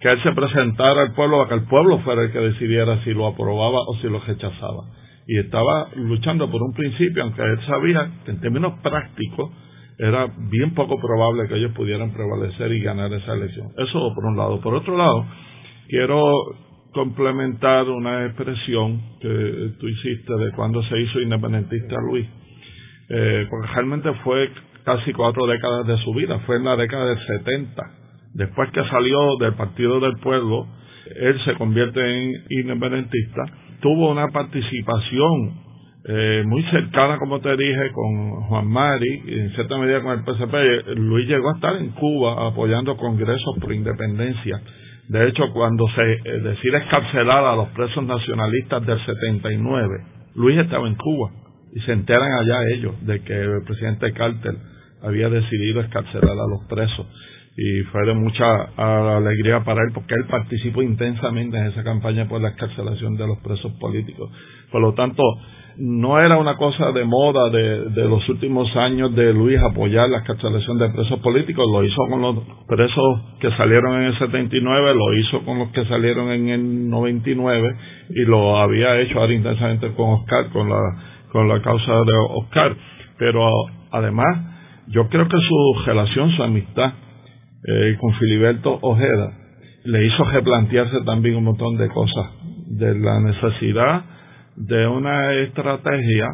[0.00, 3.14] que él se presentara al pueblo, a que el pueblo fuera el que decidiera si
[3.14, 4.86] lo aprobaba o si lo rechazaba.
[5.28, 9.52] Y estaba luchando por un principio, aunque él sabía que en términos prácticos
[10.02, 13.68] era bien poco probable que ellos pudieran prevalecer y ganar esa elección.
[13.78, 14.60] Eso por un lado.
[14.60, 15.24] Por otro lado,
[15.88, 16.32] quiero
[16.92, 22.26] complementar una expresión que tú hiciste de cuando se hizo independentista Luis,
[23.10, 24.50] eh, porque realmente fue
[24.84, 27.82] casi cuatro décadas de su vida, fue en la década del 70.
[28.34, 30.66] Después que salió del Partido del Pueblo,
[31.14, 33.44] él se convierte en independentista,
[33.80, 35.61] tuvo una participación
[36.04, 40.24] eh, muy cercana, como te dije, con Juan Mari, y en cierta medida con el
[40.24, 40.98] PSP.
[40.98, 44.60] Luis llegó a estar en Cuba apoyando congresos por independencia
[45.12, 49.88] de hecho, cuando se eh, decide escarcelar a los presos nacionalistas del 79,
[50.36, 51.30] Luis estaba en Cuba
[51.74, 54.54] y se enteran allá ellos de que el presidente Carter
[55.02, 57.06] había decidido escarcelar a los presos
[57.56, 58.46] y fue de mucha
[59.16, 63.38] alegría para él porque él participó intensamente en esa campaña por la escarcelación de los
[63.40, 64.30] presos políticos.
[64.70, 65.22] Por lo tanto,
[65.76, 70.18] no era una cosa de moda de, de, los últimos años de Luis apoyar la
[70.18, 75.14] escarcelación de presos políticos, lo hizo con los presos que salieron en el 79, lo
[75.18, 77.76] hizo con los que salieron en el 99
[78.10, 80.80] y lo había hecho ahora intensamente con Oscar, con la,
[81.30, 82.76] con la causa de Oscar.
[83.18, 83.48] Pero
[83.90, 84.52] además,
[84.88, 86.92] yo creo que su relación, su amistad
[87.66, 89.32] eh, con Filiberto Ojeda
[89.84, 92.26] le hizo replantearse también un montón de cosas,
[92.66, 94.04] de la necesidad
[94.56, 96.28] de una estrategia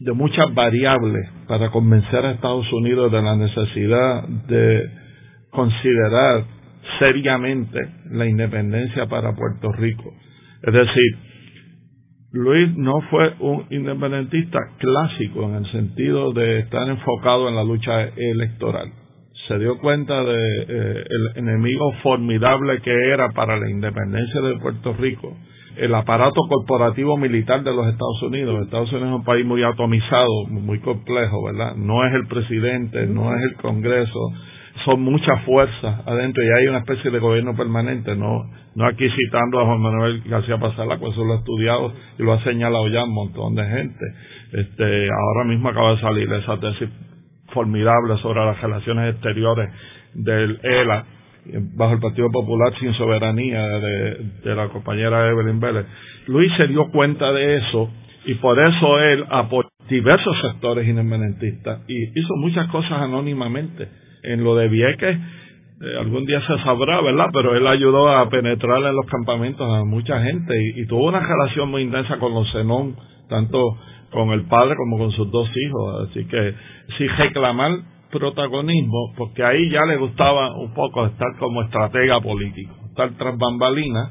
[0.00, 4.90] de muchas variables para convencer a Estados Unidos de la necesidad de
[5.50, 6.44] considerar
[6.98, 7.78] seriamente
[8.10, 10.12] la independencia para Puerto Rico.
[10.62, 11.16] Es decir,
[12.32, 18.04] Luis no fue un independentista clásico en el sentido de estar enfocado en la lucha
[18.16, 18.88] electoral.
[19.48, 24.92] Se dio cuenta de eh, el enemigo formidable que era para la independencia de Puerto
[24.94, 25.36] Rico
[25.76, 28.64] el aparato corporativo militar de los Estados Unidos.
[28.64, 31.76] Estados Unidos es un país muy atomizado, muy complejo, ¿verdad?
[31.76, 34.32] No es el presidente, no es el Congreso,
[34.84, 39.60] son muchas fuerzas adentro y hay una especie de gobierno permanente, no no aquí citando
[39.60, 43.04] a Juan Manuel García Pasala, pues eso lo ha estudiado y lo ha señalado ya
[43.04, 44.04] un montón de gente.
[44.52, 46.88] Este, ahora mismo acaba de salir esa tesis
[47.52, 49.70] formidable sobre las relaciones exteriores
[50.14, 51.04] del ELA
[51.74, 55.86] bajo el Partido Popular sin soberanía de, la compañera Evelyn Vélez.
[56.26, 57.90] Luis se dio cuenta de eso
[58.26, 63.88] y por eso él apoyó diversos sectores independentistas y hizo muchas cosas anónimamente.
[64.22, 67.26] En lo de Vieques, eh, algún día se sabrá, ¿verdad?
[67.32, 71.70] Pero él ayudó a penetrar en los campamentos a mucha gente y, tuvo una relación
[71.70, 72.96] muy intensa con los Zenón,
[73.28, 73.78] tanto
[74.10, 76.08] con el padre como con sus dos hijos.
[76.08, 76.54] Así que
[76.98, 77.70] si reclamar
[78.10, 84.10] protagonismo, porque ahí ya le gustaba un poco estar como estratega político, estar tras bambalinas,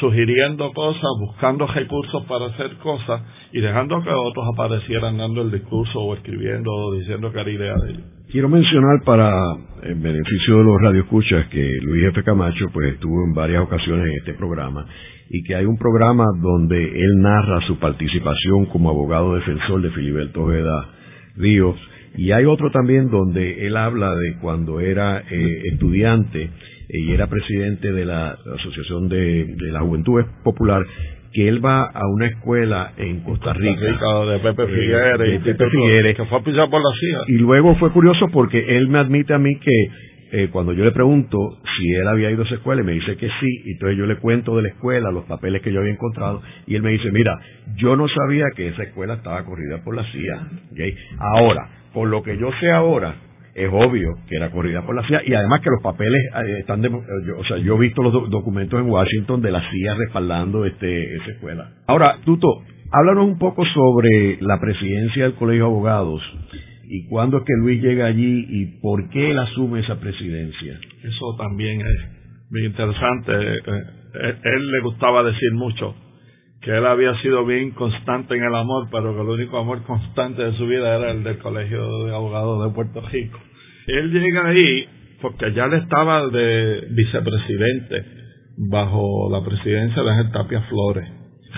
[0.00, 6.00] sugiriendo cosas, buscando recursos para hacer cosas y dejando que otros aparecieran dando el discurso
[6.00, 8.02] o escribiendo o diciendo que era idea de ellos.
[8.30, 9.30] Quiero mencionar para
[9.82, 12.22] el beneficio de los radioescuchas que Luis F.
[12.24, 14.86] Camacho pues estuvo en varias ocasiones en este programa
[15.30, 20.42] y que hay un programa donde él narra su participación como abogado defensor de Filiberto
[20.42, 20.88] Ojeda
[21.36, 21.76] Ríos
[22.16, 27.26] y hay otro también donde él habla de cuando era eh, estudiante eh, y era
[27.26, 30.84] presidente de la Asociación de, la Juventud Popular,
[31.32, 33.86] que él va a una escuela en Costa Rica,
[34.30, 37.34] de Pepe eh, Figueres, de Pepe Figueres, que fue pisar por la CIA.
[37.34, 39.72] Y luego fue curioso porque él me admite a mí que
[40.50, 41.38] cuando yo le pregunto
[41.76, 44.16] si él había ido a esa escuela, y me dice que sí, entonces yo le
[44.16, 47.38] cuento de la escuela, los papeles que yo había encontrado, y él me dice, mira,
[47.76, 50.48] yo no sabía que esa escuela estaba corrida por la CIA.
[51.18, 53.14] Ahora, por lo que yo sé ahora,
[53.54, 56.80] es obvio que era corrida por la CIA y además que los papeles eh, están
[56.80, 61.14] de, o sea yo he visto los documentos en Washington de la CIA respaldando este
[61.14, 62.48] esa escuela ahora Tuto
[62.90, 66.20] háblanos un poco sobre la presidencia del Colegio de Abogados
[66.88, 71.36] y cuándo es que Luis llega allí y por qué él asume esa presidencia eso
[71.38, 73.58] también es muy interesante eh,
[74.14, 75.94] eh, él le gustaba decir mucho
[76.64, 80.42] que él había sido bien constante en el amor, pero que el único amor constante
[80.42, 83.38] de su vida era el del Colegio de Abogados de Puerto Rico.
[83.86, 84.88] Él llega ahí
[85.20, 88.02] porque ya le estaba de vicepresidente
[88.70, 91.06] bajo la presidencia de Ángel Tapia Flores.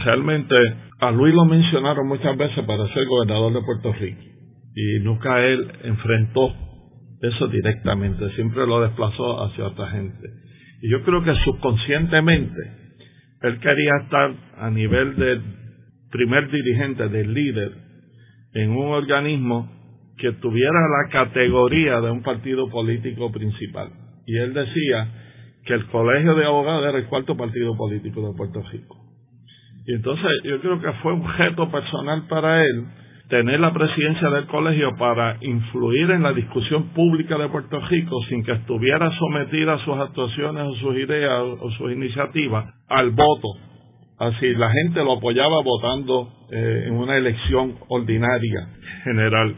[0.05, 0.57] Realmente
[0.99, 4.36] a Luis lo mencionaron muchas veces para ser gobernador de Puerto Rico
[4.77, 6.55] y nunca él enfrentó
[7.23, 10.29] eso directamente, siempre lo desplazó hacia otra gente.
[10.83, 12.61] Y yo creo que subconscientemente
[13.41, 15.43] él quería estar a nivel del
[16.11, 17.73] primer dirigente, del líder,
[18.53, 19.73] en un organismo
[20.19, 23.89] que tuviera la categoría de un partido político principal.
[24.27, 25.09] Y él decía
[25.65, 28.97] que el Colegio de Abogados era el cuarto partido político de Puerto Rico.
[29.87, 32.87] Y entonces yo creo que fue un reto personal para él
[33.29, 38.45] tener la presidencia del colegio para influir en la discusión pública de Puerto Rico sin
[38.45, 43.49] que estuviera sometida sus actuaciones o sus ideas o sus iniciativas al voto.
[44.19, 48.69] Así la gente lo apoyaba votando eh, en una elección ordinaria
[49.05, 49.55] general.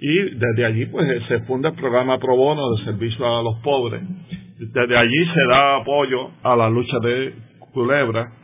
[0.00, 4.00] Y desde allí pues se funda el programa Pro Bono de servicio a los pobres.
[4.58, 7.34] Desde allí se da apoyo a la lucha de
[7.72, 8.37] Culebra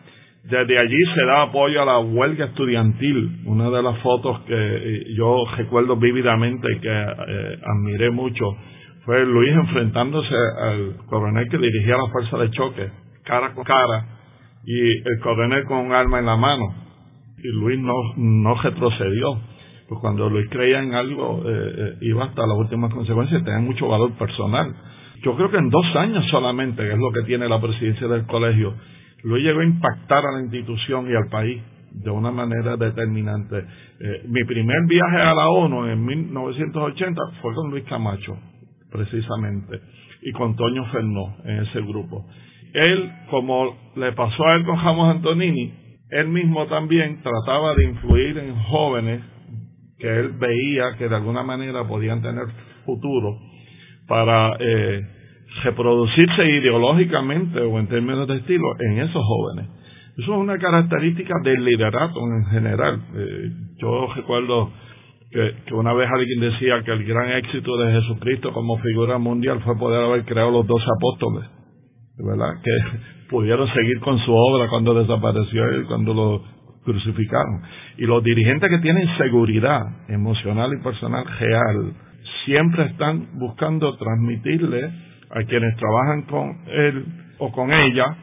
[0.45, 3.41] desde allí se da apoyo a la huelga estudiantil.
[3.47, 8.55] Una de las fotos que eh, yo recuerdo vívidamente y que eh, admiré mucho
[9.07, 12.91] fue Luis enfrentándose al coronel que dirigía la fuerza de choque,
[13.25, 14.07] cara con cara,
[14.65, 16.75] y el coronel con un arma en la mano.
[17.39, 19.39] Y Luis no, no retrocedió.
[19.89, 23.89] Pues cuando Luis creía en algo, eh, iba hasta las últimas consecuencias y tenía mucho
[23.89, 24.75] valor personal.
[25.23, 28.27] Yo creo que en dos años solamente, que es lo que tiene la presidencia del
[28.27, 28.75] colegio,
[29.25, 33.57] lo llegó a impactar a la institución y al país de una manera determinante.
[33.59, 38.37] Eh, mi primer viaje a la ONU en 1980 fue con Luis Camacho,
[38.91, 39.81] precisamente,
[40.23, 42.27] y con Toño Fernó en ese grupo.
[42.73, 45.73] Él, como le pasó a él con Ramos Antonini,
[46.11, 49.23] él mismo también trataba de influir en jóvenes
[49.99, 52.45] que él veía que de alguna manera podían tener
[52.85, 53.39] futuro
[54.07, 55.01] para eh,
[55.63, 59.71] reproducirse ideológicamente o en términos de estilo en esos jóvenes.
[60.17, 63.01] Eso es una característica del liderato en general.
[63.15, 64.71] Eh, yo recuerdo
[65.31, 69.77] que, una vez alguien decía que el gran éxito de Jesucristo como figura mundial fue
[69.77, 71.51] poder haber creado los dos apóstoles,
[72.17, 72.53] ¿verdad?
[72.63, 76.43] Que pudieron seguir con su obra cuando desapareció él, cuando lo
[76.85, 77.63] crucificaron.
[77.99, 81.95] Y los dirigentes que tienen seguridad emocional y personal real
[82.45, 84.91] siempre están buscando transmitirle
[85.35, 87.05] a quienes trabajan con él
[87.39, 88.17] o con ella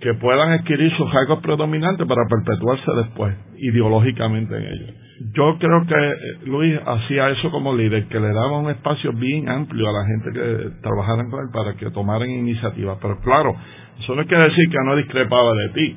[0.00, 4.94] que puedan adquirir sus rasgos predominantes para perpetuarse después ideológicamente en ellos.
[5.34, 9.48] Yo creo que eh, Luis hacía eso como líder, que le daba un espacio bien
[9.48, 12.98] amplio a la gente que trabajaran con él para que tomaran iniciativas.
[13.00, 13.54] Pero claro,
[14.00, 15.96] eso no quiere decir que no discrepaba de ti.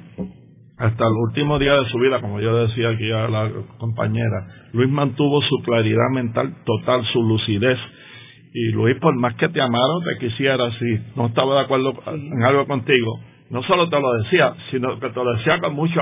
[0.77, 3.49] hasta el último día de su vida, como yo decía aquí a la
[3.79, 7.79] compañera, Luis mantuvo su claridad mental total, su lucidez.
[8.57, 11.93] Y Luis, por más que te amara o te quisiera, si no estaba de acuerdo
[12.07, 15.99] en algo contigo, no solo te lo decía, sino que te lo decía con mucho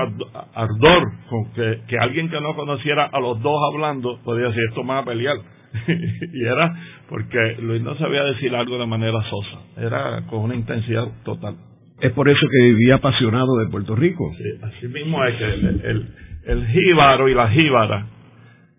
[0.54, 4.86] ardor, con que, que alguien que no conociera a los dos hablando podía decir, esto
[4.86, 5.36] va a pelear.
[6.32, 6.72] y era
[7.08, 11.56] porque Luis no sabía decir algo de manera sosa, era con una intensidad total.
[12.00, 14.30] Es por eso que vivía apasionado de Puerto Rico.
[14.38, 16.08] Sí, así mismo es que el,
[16.46, 18.06] el, jíbaro y la jíbara,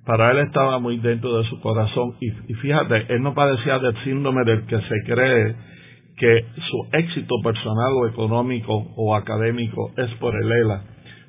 [0.06, 2.16] para él estaba muy dentro de su corazón.
[2.22, 5.56] Y, fíjate, él no padecía del síndrome del que se cree
[6.18, 10.84] que su éxito personal o económico o académico es por el ELA.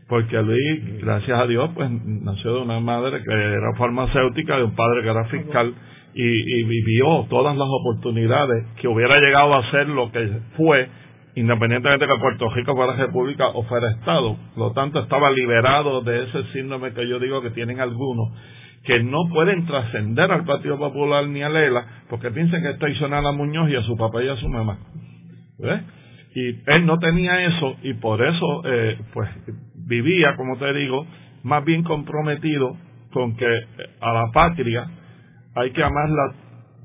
[0.08, 4.76] Porque Luis, gracias a Dios, pues nació de una madre que era farmacéutica, de un
[4.76, 5.74] padre que era fiscal
[6.14, 10.88] y, y vivió todas las oportunidades que hubiera llegado a ser lo que fue
[11.36, 14.36] independientemente de que Puerto Rico fuera república o fuera Estado.
[14.54, 18.30] Por lo tanto, estaba liberado de ese síndrome que yo digo que tienen algunos,
[18.84, 23.24] que no pueden trascender al Partido Popular ni a Lela, porque piensan que es traicionar
[23.26, 24.78] a Muñoz y a su papá y a su mamá.
[26.34, 29.28] Y él no tenía eso y por eso, eh, pues,
[29.86, 31.06] vivía, como te digo,
[31.42, 32.76] más bien comprometido
[33.12, 33.46] con que
[34.00, 34.86] a la patria
[35.54, 36.34] hay que amarla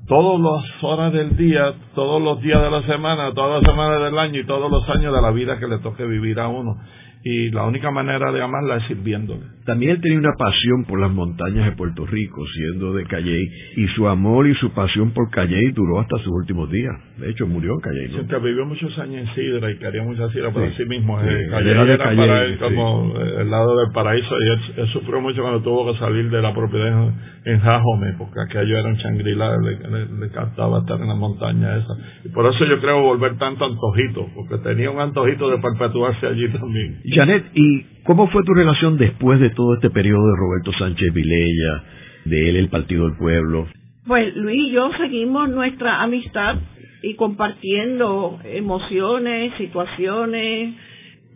[0.06, 4.18] todas las horas del día, todos los días de la semana, todas las semanas del
[4.18, 6.76] año y todos los años de la vida que le toque vivir a uno
[7.24, 9.42] y la única manera de amarla es sirviéndole.
[9.64, 13.86] También él tenía una pasión por las montañas de Puerto Rico, siendo de Calley, y
[13.88, 16.92] su amor y su pasión por Calley duró hasta sus últimos días.
[17.18, 18.08] De hecho, murió en Calley.
[18.08, 18.26] ¿no?
[18.26, 21.70] que vivió muchos años en Sidra y quería mucha sidra, pero sí mismo eh, Calley
[21.70, 25.98] era para él como el lado del paraíso y él, sufrió mucho cuando tuvo que
[25.98, 27.12] salir de la propiedad
[27.44, 31.94] en, Jajome, porque aquello era un changrila, le, le, encantaba estar en la montaña esa.
[32.24, 36.48] Y por eso yo creo volver tanto antojito, porque tenía un antojito de perpetuarse allí
[36.52, 37.00] también.
[37.14, 41.84] Janet, ¿y cómo fue tu relación después de todo este periodo de Roberto Sánchez Vilella,
[42.24, 43.66] de él el Partido del Pueblo?
[44.06, 46.56] Pues Luis y yo seguimos nuestra amistad
[47.02, 50.74] y compartiendo emociones, situaciones.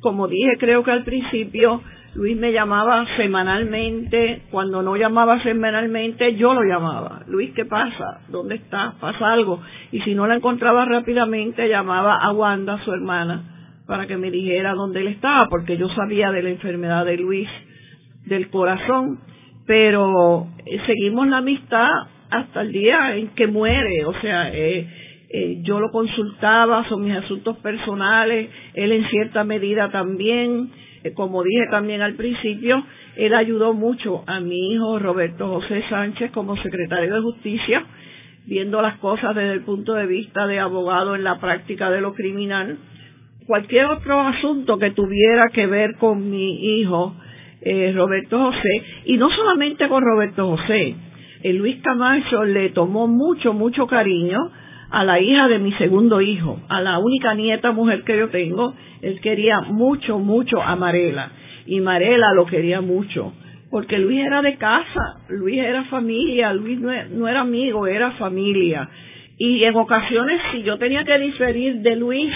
[0.01, 1.83] Como dije, creo que al principio
[2.15, 7.23] Luis me llamaba semanalmente, cuando no llamaba semanalmente yo lo llamaba.
[7.29, 8.21] Luis, ¿qué pasa?
[8.29, 8.95] ¿Dónde estás?
[8.95, 9.61] ¿Pasa algo?
[9.93, 13.56] Y si no la encontraba rápidamente, llamaba a Wanda, su hermana,
[13.87, 17.49] para que me dijera dónde él estaba, porque yo sabía de la enfermedad de Luis
[18.27, 19.21] del corazón,
[19.67, 21.89] pero eh, seguimos la amistad
[22.31, 24.87] hasta el día en que muere, o sea, eh,
[25.29, 30.71] eh, yo lo consultaba, son mis asuntos personales, él en cierta medida también,
[31.15, 32.85] como dije también al principio,
[33.17, 37.85] él ayudó mucho a mi hijo Roberto José Sánchez como secretario de Justicia,
[38.47, 42.15] viendo las cosas desde el punto de vista de abogado en la práctica de lo
[42.15, 42.77] criminal,
[43.47, 47.15] cualquier otro asunto que tuviera que ver con mi hijo
[47.63, 50.95] eh, Roberto José, y no solamente con Roberto José,
[51.43, 54.39] eh, Luis Camacho le tomó mucho, mucho cariño
[54.91, 58.75] a la hija de mi segundo hijo, a la única nieta mujer que yo tengo,
[59.03, 61.33] él quería mucho, mucho a Marela,
[61.67, 63.33] y Marela lo quería mucho,
[63.71, 68.89] porque Luis era de casa, Luis era familia, Luis no, no era amigo, era familia.
[69.39, 72.33] Y en ocasiones, si yo tenía que diferir de Luis,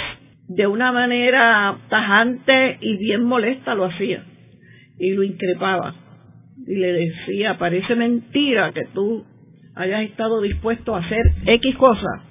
[0.50, 4.24] de una manera tajante y bien molesta lo hacía.
[4.98, 5.94] Y lo increpaba.
[6.66, 9.24] Y le decía, parece mentira que tú
[9.76, 12.22] hayas estado dispuesto a hacer X cosas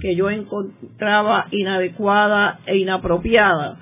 [0.00, 3.78] que yo encontraba inadecuada e inapropiada.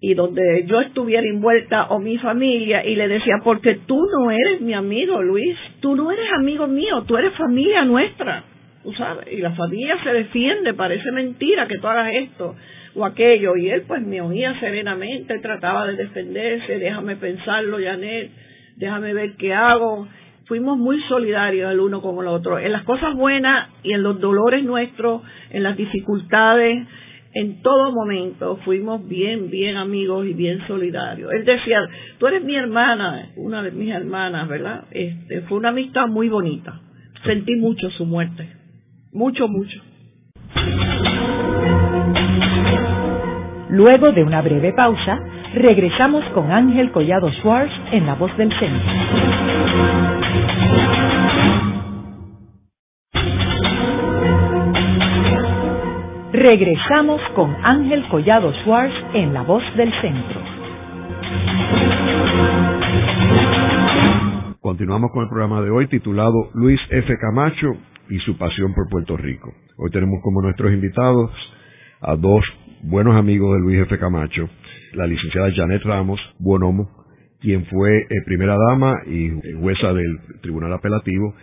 [0.00, 4.60] Y donde yo estuviera envuelta o mi familia y le decía, porque tú no eres
[4.60, 8.44] mi amigo Luis, tú no eres amigo mío, tú eres familia nuestra
[8.92, 12.54] sabes, y la familia se defiende, parece mentira que tú hagas esto
[12.94, 18.30] o aquello, y él pues me oía serenamente, trataba de defenderse, déjame pensarlo, Janet,
[18.76, 20.06] déjame ver qué hago.
[20.46, 24.20] Fuimos muy solidarios el uno con el otro, en las cosas buenas y en los
[24.20, 26.86] dolores nuestros, en las dificultades,
[27.32, 31.32] en todo momento fuimos bien, bien amigos y bien solidarios.
[31.32, 31.80] Él decía,
[32.18, 34.84] tú eres mi hermana, una de mis hermanas, ¿verdad?
[34.92, 36.80] Este, fue una amistad muy bonita.
[37.24, 38.63] Sentí mucho su muerte
[39.14, 39.80] mucho, mucho.
[43.70, 45.20] Luego de una breve pausa,
[45.54, 48.92] regresamos con Ángel Collado Schwartz en La Voz del Centro.
[56.32, 60.40] Regresamos con Ángel Collado Schwartz en La Voz del Centro.
[64.60, 67.16] Continuamos con el programa de hoy titulado Luis F.
[67.20, 67.76] Camacho,
[68.08, 69.52] y su pasión por Puerto Rico.
[69.76, 71.30] Hoy tenemos como nuestros invitados
[72.00, 72.44] a dos
[72.82, 73.98] buenos amigos de Luis F.
[73.98, 74.48] Camacho,
[74.92, 76.88] la licenciada Janet Ramos Buonomo,
[77.40, 79.30] quien fue eh, primera dama y
[79.60, 81.34] jueza del Tribunal Apelativo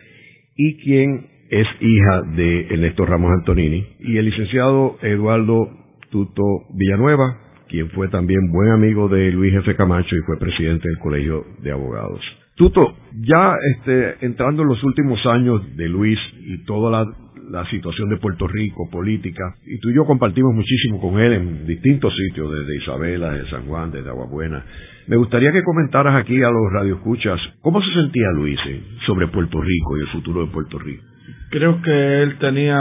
[0.56, 5.68] y quien es hija de Ernesto Ramos Antonini, y el licenciado Eduardo
[6.10, 6.44] Tuto
[6.74, 9.76] Villanueva, quien fue también buen amigo de Luis F.
[9.76, 12.22] Camacho y fue presidente del Colegio de Abogados.
[12.62, 12.94] Tuto,
[13.26, 17.08] ya este, entrando en los últimos años de Luis y toda
[17.50, 21.66] la, situación de Puerto Rico, política, y tú y yo compartimos muchísimo con él en
[21.66, 24.64] distintos sitios, desde Isabela, desde San Juan, desde Aguabuena.
[25.08, 28.60] Me gustaría que comentaras aquí a los radioescuchas cómo se sentía Luis
[29.08, 31.04] sobre Puerto Rico y el futuro de Puerto Rico.
[31.50, 32.80] Creo que él tenía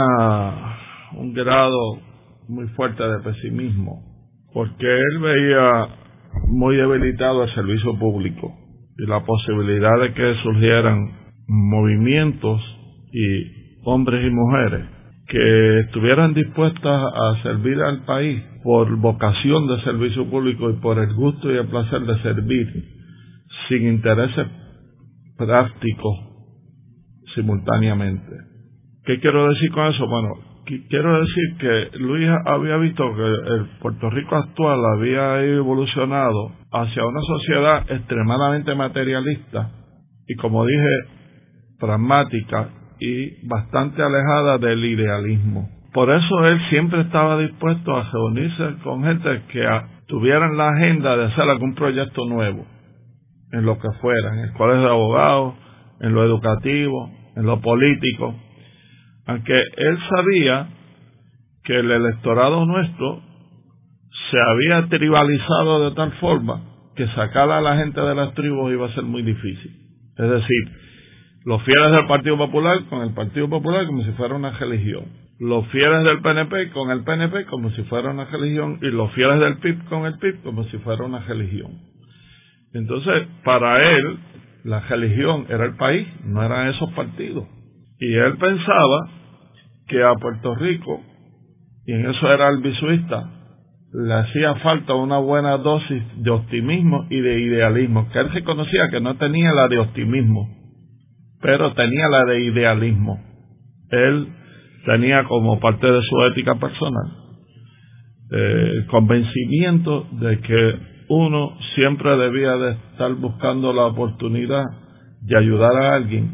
[1.17, 1.97] un grado
[2.47, 4.03] muy fuerte de pesimismo,
[4.53, 5.87] porque él veía
[6.49, 8.60] muy debilitado el servicio público
[8.97, 11.11] y la posibilidad de que surgieran
[11.47, 12.61] movimientos
[13.11, 14.85] y hombres y mujeres
[15.27, 16.83] que estuvieran dispuestas
[17.13, 21.67] a servir al país por vocación de servicio público y por el gusto y el
[21.67, 22.67] placer de servir
[23.69, 24.47] sin intereses
[25.37, 26.17] prácticos
[27.33, 28.35] simultáneamente.
[29.05, 30.05] ¿Qué quiero decir con eso?
[30.07, 37.05] Bueno, quiero decir que Luis había visto que el Puerto Rico actual había evolucionado hacia
[37.05, 39.69] una sociedad extremadamente materialista
[40.27, 40.89] y, como dije,
[41.79, 45.67] pragmática y bastante alejada del idealismo.
[45.93, 49.67] Por eso él siempre estaba dispuesto a reunirse con gente que
[50.07, 52.65] tuvieran la agenda de hacer algún proyecto nuevo,
[53.51, 55.55] en lo que fuera, en escuelas de abogados,
[55.99, 58.35] en lo educativo, en lo político,
[59.27, 60.67] aunque él sabía
[61.63, 63.21] que el electorado nuestro
[64.29, 66.63] se había tribalizado de tal forma
[66.95, 69.71] que sacar a la gente de las tribus iba a ser muy difícil.
[70.17, 70.81] Es decir,
[71.45, 75.05] los fieles del Partido Popular con el Partido Popular como si fuera una religión.
[75.39, 78.77] Los fieles del PNP con el PNP como si fuera una religión.
[78.81, 81.71] Y los fieles del PIB con el PIB como si fuera una religión.
[82.73, 84.19] Entonces, para él,
[84.63, 87.47] la religión era el país, no eran esos partidos.
[88.01, 89.09] Y él pensaba
[89.87, 91.01] que a Puerto Rico,
[91.85, 93.29] y en eso era el visuista,
[93.93, 99.01] le hacía falta una buena dosis de optimismo y de idealismo, que él reconocía que
[99.01, 100.49] no tenía la de optimismo,
[101.41, 103.19] pero tenía la de idealismo.
[103.91, 104.29] Él
[104.85, 107.21] tenía como parte de su ética personal
[108.31, 110.75] eh, el convencimiento de que
[111.09, 114.63] uno siempre debía de estar buscando la oportunidad
[115.21, 116.31] de ayudar a alguien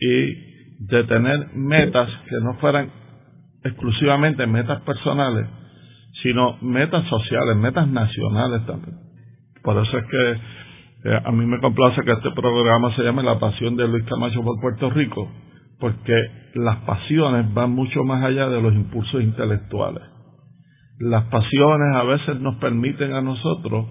[0.00, 0.47] y
[0.78, 2.90] de tener metas que no fueran
[3.64, 5.46] exclusivamente metas personales,
[6.22, 8.96] sino metas sociales, metas nacionales también.
[9.62, 10.30] Por eso es que
[11.10, 14.42] eh, a mí me complace que este programa se llame La Pasión de Luis Camacho
[14.42, 15.30] por Puerto Rico,
[15.80, 16.14] porque
[16.54, 20.02] las pasiones van mucho más allá de los impulsos intelectuales.
[21.00, 23.86] Las pasiones a veces nos permiten a nosotros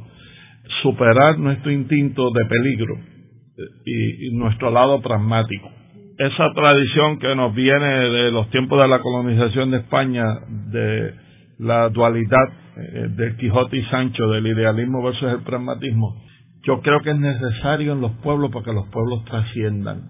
[0.81, 5.69] superar nuestro instinto de peligro eh, y nuestro lado pragmático
[6.17, 10.25] esa tradición que nos viene de los tiempos de la colonización de España,
[10.71, 11.13] de
[11.59, 16.23] la dualidad eh, del Quijote y Sancho, del idealismo versus el pragmatismo,
[16.63, 20.09] yo creo que es necesario en los pueblos para que los pueblos trasciendan.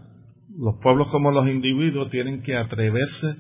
[0.57, 3.35] Los pueblos como los individuos tienen que atreverse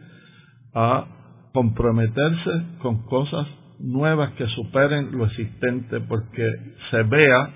[0.75, 1.05] a
[1.53, 3.47] comprometerse con cosas
[3.79, 6.47] nuevas que superen lo existente porque
[6.91, 7.49] se vea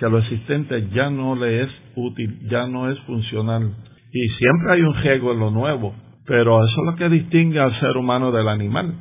[0.00, 3.72] que lo existente ya no le es útil, ya no es funcional
[4.14, 5.92] y siempre hay un riesgo en lo nuevo,
[6.24, 8.94] pero eso es lo que distingue al ser humano del animal.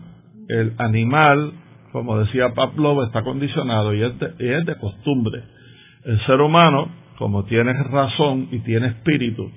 [0.50, 1.54] El animal,
[1.92, 4.20] como decía Pavlov, está condicionado y es
[4.66, 5.44] de, costumbre.
[6.04, 6.90] El ser humano,
[7.20, 9.52] como tiene razón y tiene espíritu,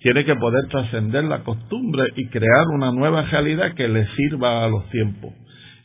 [0.00, 4.68] tiene que poder trascender la costumbre y crear una nueva realidad que le sirva a
[4.68, 5.32] los tiempos.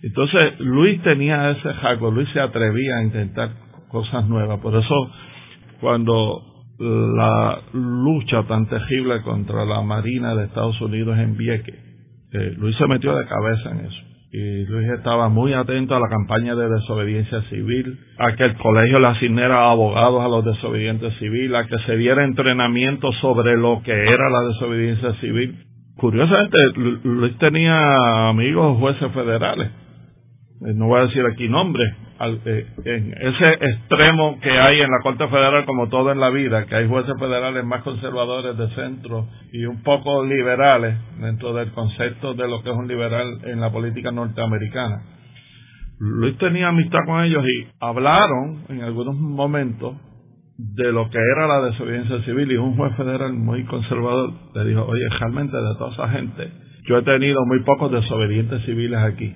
[0.02, 3.52] Entonces, Luis tenía ese jaco, Luis se atrevía a intentar
[3.88, 4.60] cosas nuevas.
[4.60, 5.12] Por eso,
[5.80, 11.76] cuando la lucha tan terrible contra la Marina de Estados Unidos en Vieques.
[12.32, 14.02] Eh, Luis se metió de cabeza en eso.
[14.32, 18.98] Y Luis estaba muy atento a la campaña de desobediencia civil, a que el colegio
[18.98, 23.92] le asignara abogados a los desobedientes civiles, a que se diera entrenamiento sobre lo que
[23.92, 25.64] era la desobediencia civil.
[25.98, 26.58] Curiosamente,
[27.04, 29.70] Luis tenía amigos jueces federales.
[30.66, 31.94] Eh, no voy a decir aquí nombres,
[32.46, 36.66] eh, en ese extremo que hay en la Corte Federal, como todo en la vida,
[36.68, 42.34] que hay jueces federales más conservadores de centro y un poco liberales dentro del concepto
[42.34, 45.02] de lo que es un liberal en la política norteamericana.
[46.00, 49.96] Luis tenía amistad con ellos y hablaron en algunos momentos
[50.58, 54.86] de lo que era la desobediencia civil y un juez federal muy conservador le dijo,
[54.86, 56.52] oye, realmente de toda esa gente,
[56.88, 59.36] yo he tenido muy pocos desobedientes civiles aquí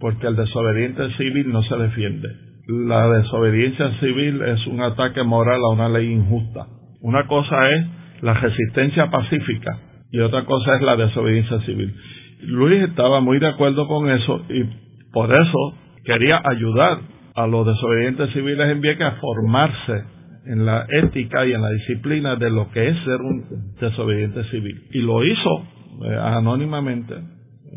[0.00, 2.28] porque el desobediente civil no se defiende.
[2.68, 6.66] la desobediencia civil es un ataque moral a una ley injusta.
[7.00, 7.86] Una cosa es
[8.22, 9.78] la resistencia pacífica
[10.10, 11.94] y otra cosa es la desobediencia civil.
[12.42, 14.64] Luis estaba muy de acuerdo con eso y
[15.12, 16.98] por eso quería ayudar
[17.36, 20.04] a los desobedientes civiles en Vieques a formarse
[20.46, 24.82] en la ética y en la disciplina de lo que es ser un desobediente civil.
[24.90, 25.66] Y lo hizo
[26.04, 27.14] eh, anónimamente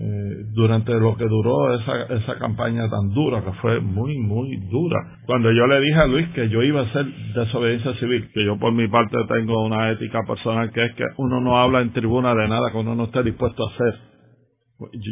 [0.02, 4.96] eh, durante lo que duró esa, esa campaña tan dura, que fue muy, muy dura.
[5.26, 8.58] Cuando yo le dije a Luis que yo iba a hacer desobediencia civil, que yo
[8.58, 12.34] por mi parte tengo una ética personal que es que uno no habla en tribuna
[12.34, 14.00] de nada que uno no esté dispuesto a hacer.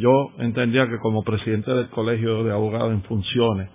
[0.02, 3.70] Yo entendía que como presidente del colegio de abogados en funciones,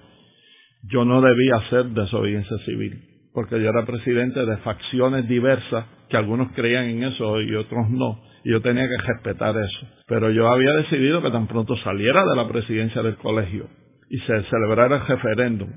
[0.85, 2.99] yo no debía hacer desobediencia civil,
[3.35, 8.19] porque yo era presidente de facciones diversas, que algunos creían en eso y otros no,
[8.45, 9.87] y yo tenía que respetar eso.
[10.07, 13.67] Pero yo había decidido que tan pronto saliera de la presidencia del colegio
[14.11, 15.71] y se celebrara el referéndum,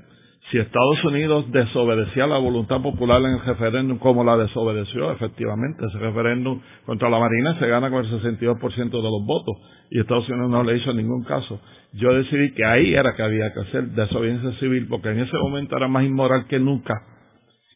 [0.50, 5.98] si Estados Unidos desobedecía la voluntad popular en el referéndum como la desobedeció, efectivamente, ese
[5.98, 9.56] referéndum contra la Marina se gana con el 62% de los votos
[9.90, 11.60] y Estados Unidos no le hizo ningún caso.
[11.94, 15.76] Yo decidí que ahí era que había que hacer desobediencia civil porque en ese momento
[15.76, 16.94] era más inmoral que nunca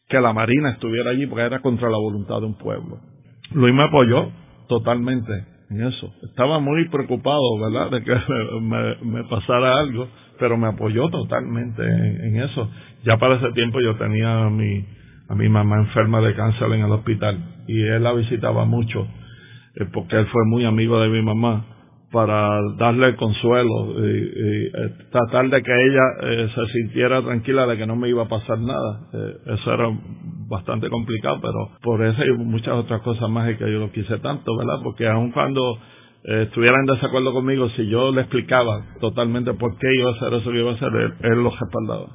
[0.07, 2.99] que la Marina estuviera allí porque era contra la voluntad de un pueblo.
[3.53, 4.31] Luis me apoyó
[4.71, 5.31] totalmente
[5.69, 6.13] en eso.
[6.23, 8.15] Estaba muy preocupado, ¿verdad?, de que
[9.05, 10.07] me pasara algo
[10.41, 12.67] pero me apoyó totalmente en, eso.
[13.05, 14.83] Ya para ese tiempo yo tenía a mi,
[15.29, 19.07] a mi mamá enferma de cáncer en el hospital y él la visitaba mucho
[19.75, 21.63] eh, porque él fue muy amigo de mi mamá
[22.11, 24.71] para darle el consuelo y, eh,
[25.11, 28.59] tratar de que ella eh, se sintiera tranquila de que no me iba a pasar
[28.59, 28.99] nada.
[29.45, 29.89] eso era
[30.49, 34.17] bastante complicado, pero por eso y muchas otras cosas más es que yo lo quise
[34.19, 34.79] tanto, ¿verdad?
[34.83, 35.77] Porque aun cuando
[36.23, 40.33] eh, estuviera en desacuerdo conmigo, si yo le explicaba totalmente por qué iba a hacer
[40.35, 40.89] eso que iba a hacer,
[41.21, 42.07] él, lo respaldaba.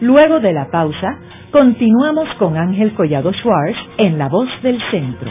[0.00, 1.18] Luego de la pausa,
[1.52, 5.30] continuamos con Ángel Collado Schwartz en La Voz del Centro.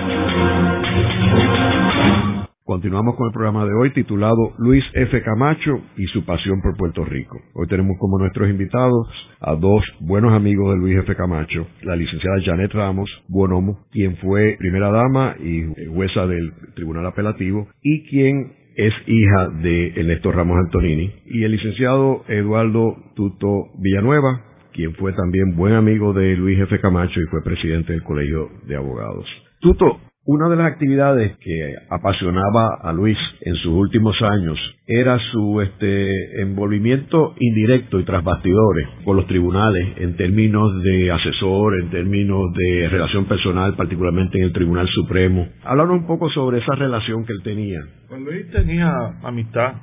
[2.71, 5.21] Continuamos con el programa de hoy titulado Luis F.
[5.23, 7.37] Camacho y su pasión por Puerto Rico.
[7.53, 9.09] Hoy tenemos como nuestros invitados
[9.41, 11.13] a dos buenos amigos de Luis F.
[11.17, 17.67] Camacho, la licenciada Janet Ramos Buonomo, quien fue primera dama y jueza del Tribunal Apelativo,
[17.83, 24.93] y quien es hija de Ernesto Ramos Antonini, y el licenciado Eduardo Tuto Villanueva, quien
[24.93, 26.79] fue también buen amigo de Luis F.
[26.79, 29.25] Camacho y fue presidente del Colegio de Abogados.
[29.59, 35.61] Tuto, una de las actividades que apasionaba a Luis en sus últimos años era su
[35.61, 42.53] este, envolvimiento indirecto y tras bastidores con los tribunales en términos de asesor, en términos
[42.53, 45.47] de relación personal, particularmente en el Tribunal Supremo.
[45.63, 47.79] Háblanos un poco sobre esa relación que él tenía.
[48.07, 48.93] Pues Luis tenía
[49.23, 49.73] amistad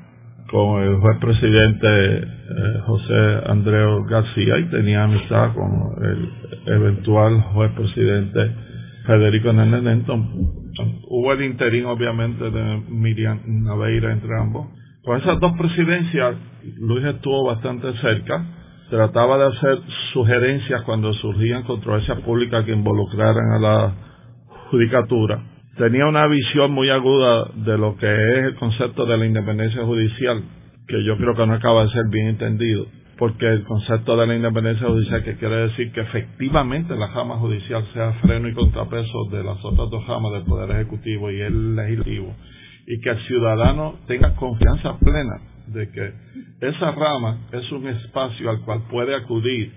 [0.53, 6.29] con el juez presidente eh, José Andreu García y tenía amistad con el
[6.75, 8.68] eventual juez presidente
[9.09, 10.29] Federico Hernández Denton.
[11.09, 14.69] Hubo el interín, obviamente, de Miriam Naveira entre ambos.
[15.03, 16.37] Con esas dos presidencias,
[16.79, 18.45] Luis estuvo bastante cerca.
[18.91, 19.79] Trataba de hacer
[20.13, 23.95] sugerencias cuando surgían controversias públicas que involucraran a la
[24.71, 25.43] judicatura.
[25.79, 30.43] Tenía una visión muy aguda de lo que es el concepto de la independencia judicial,
[30.87, 32.85] que yo creo que no acaba de ser bien entendido
[33.19, 37.85] porque el concepto de la independencia judicial, que quiere decir que efectivamente la rama judicial
[37.93, 42.35] sea freno y contrapeso de las otras dos ramas del Poder Ejecutivo y el Legislativo,
[42.87, 46.13] y que el ciudadano tenga confianza plena de que
[46.61, 49.73] esa rama es un espacio al cual puede acudir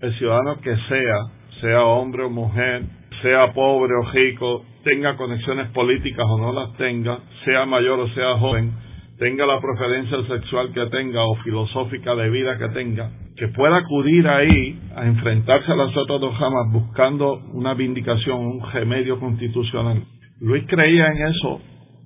[0.00, 1.16] el ciudadano que sea,
[1.60, 2.84] sea hombre o mujer,
[3.20, 8.38] sea pobre o rico, tenga conexiones políticas o no las tenga, sea mayor o sea
[8.38, 8.72] joven,
[9.20, 14.26] tenga la preferencia sexual que tenga o filosófica de vida que tenga, que pueda acudir
[14.26, 20.02] ahí a enfrentarse a las otras dos ramas buscando una vindicación, un remedio constitucional.
[20.40, 21.60] Luis creía en eso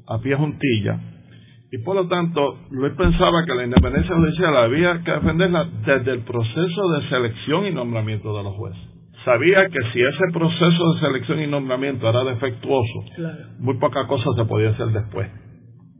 [0.09, 0.99] a pie juntilla
[1.71, 6.23] y por lo tanto Luis pensaba que la independencia judicial había que defenderla desde el
[6.23, 8.83] proceso de selección y nombramiento de los jueces.
[9.25, 13.05] Sabía que si ese proceso de selección y nombramiento era defectuoso,
[13.61, 15.44] muy poca cosa se podía hacer después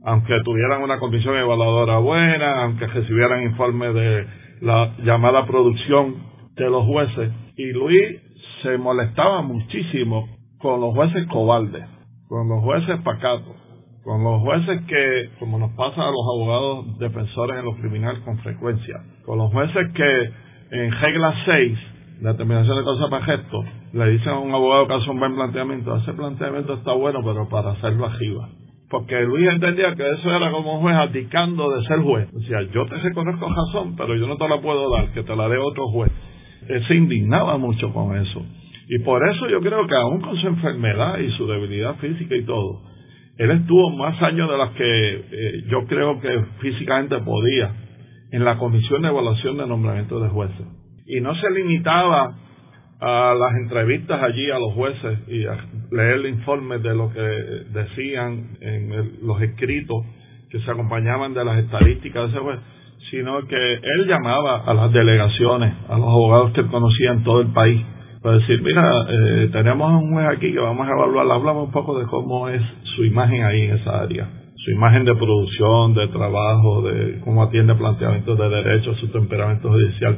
[0.05, 4.27] aunque tuvieran una comisión evaluadora buena, aunque recibieran informes de
[4.61, 6.15] la llamada producción
[6.55, 7.31] de los jueces.
[7.57, 8.21] Y Luis
[8.61, 10.29] se molestaba muchísimo
[10.59, 11.85] con los jueces cobardes,
[12.27, 13.55] con los jueces pacatos,
[14.03, 18.37] con los jueces que, como nos pasa a los abogados defensores en los criminales con
[18.39, 20.29] frecuencia, con los jueces que
[20.69, 21.79] en regla 6,
[22.21, 25.33] la determinación de causa para gesto, le dicen a un abogado que hace un buen
[25.33, 28.49] planteamiento, ese planteamiento está bueno, pero para hacerlo arriba.
[28.95, 32.29] Porque Luis entendía que eso era como un juez abdicando de ser juez.
[32.47, 35.49] Sea, yo te reconozco razón, pero yo no te la puedo dar, que te la
[35.49, 36.09] dé otro juez.
[36.69, 38.41] Él se indignaba mucho con eso.
[38.87, 42.45] Y por eso yo creo que aún con su enfermedad y su debilidad física y
[42.45, 42.83] todo,
[43.37, 47.75] él estuvo más años de las que eh, yo creo que físicamente podía
[48.31, 50.67] en la comisión de evaluación de nombramiento de jueces.
[51.05, 52.33] Y no se limitaba
[52.99, 55.57] a las entrevistas allí a los jueces y a
[55.91, 60.05] leer el informe de lo que decían en los escritos
[60.49, 62.59] que se acompañaban de las estadísticas de ese juez,
[63.11, 67.41] sino que él llamaba a las delegaciones, a los abogados que él conocía en todo
[67.41, 67.81] el país,
[68.21, 71.99] para decir, mira, eh, tenemos un juez aquí que vamos a evaluar, hablamos un poco
[71.99, 72.61] de cómo es
[72.95, 77.75] su imagen ahí en esa área, su imagen de producción, de trabajo, de cómo atiende
[77.75, 80.17] planteamientos de derechos, su temperamento judicial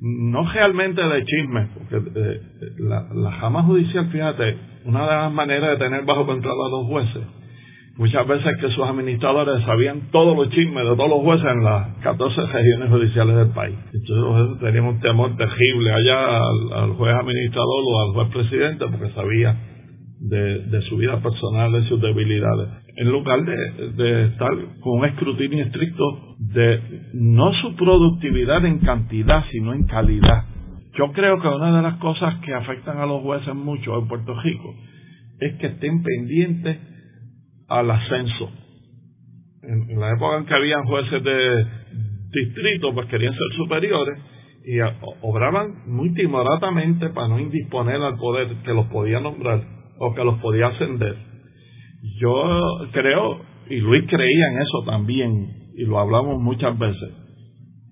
[0.00, 2.40] no realmente de chisme, porque eh,
[2.78, 6.86] la, la jama judicial, fíjate, una de las maneras de tener bajo control a los
[6.86, 7.22] jueces,
[8.00, 11.96] muchas veces que sus administradores sabían todos los chismes de todos los jueces en las
[11.98, 13.76] 14 regiones judiciales del país.
[13.92, 16.38] Entonces los jueces tenían un temor terrible allá
[16.76, 19.54] al, juez administrador o al juez presidente porque sabía
[20.20, 22.68] de, de su vida personal, de sus debilidades
[23.00, 24.50] en lugar de, estar
[24.80, 26.80] con un escrutinio estricto de
[27.14, 30.44] no su productividad en cantidad, sino en calidad.
[30.98, 34.38] Yo creo que una de las cosas que afectan a los jueces mucho en Puerto
[34.42, 34.74] Rico
[35.40, 36.78] es que estén pendientes
[37.68, 38.50] al ascenso.
[39.62, 41.66] En, la época en que habían jueces de
[42.32, 44.18] distrito, pues querían ser superiores
[44.66, 44.78] y
[45.22, 50.38] obraban muy timoratamente para no indisponer al poder que los podía nombrar o que los
[50.38, 51.30] podía ascender
[52.18, 57.10] yo creo, y Luis creía en eso también, y lo hablamos muchas veces,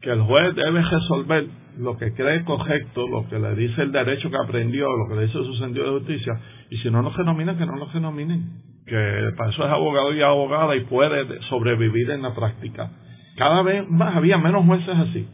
[0.00, 1.46] que el juez debe resolver
[1.78, 5.26] lo que cree correcto, lo que le dice el derecho que aprendió, lo que le
[5.26, 6.32] dice su sentido de justicia,
[6.70, 10.22] y si no lo denominan, que no lo denominen, que para eso es abogado y
[10.22, 12.90] abogada y puede sobrevivir en la práctica.
[13.36, 15.28] Cada vez más había menos jueces así,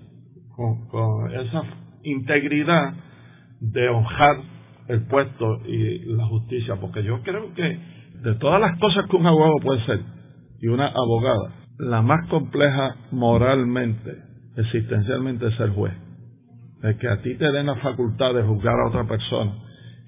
[0.54, 1.62] con, con esa
[2.02, 2.94] integridad
[3.60, 4.53] de honrar
[4.88, 7.78] el puesto y la justicia, porque yo creo que
[8.22, 10.00] de todas las cosas que un abogado puede ser
[10.60, 14.16] y una abogada, la más compleja moralmente,
[14.56, 15.92] existencialmente es ser juez.
[16.82, 19.52] Es que a ti te den la facultad de juzgar a otra persona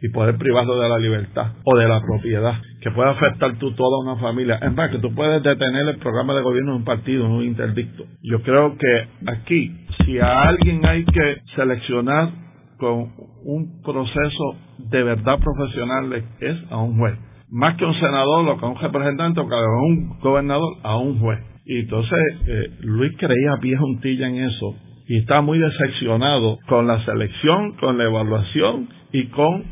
[0.01, 3.99] y poder privarlo de la libertad o de la propiedad, que puede afectar tú toda
[4.03, 4.57] una familia.
[4.57, 7.45] Es más, que tú puedes detener el programa de gobierno de un partido, en un
[7.45, 8.05] interdicto.
[8.23, 12.31] Yo creo que aquí, si a alguien hay que seleccionar
[12.79, 13.11] con
[13.45, 17.19] un proceso de verdad profesional, es a un juez
[17.51, 21.19] más que un senador o que un representante o que a un gobernador, a un
[21.19, 21.39] juez.
[21.65, 24.75] Y entonces eh, Luis creía pie juntilla en eso
[25.09, 29.65] y está muy decepcionado con la selección, con la evaluación y con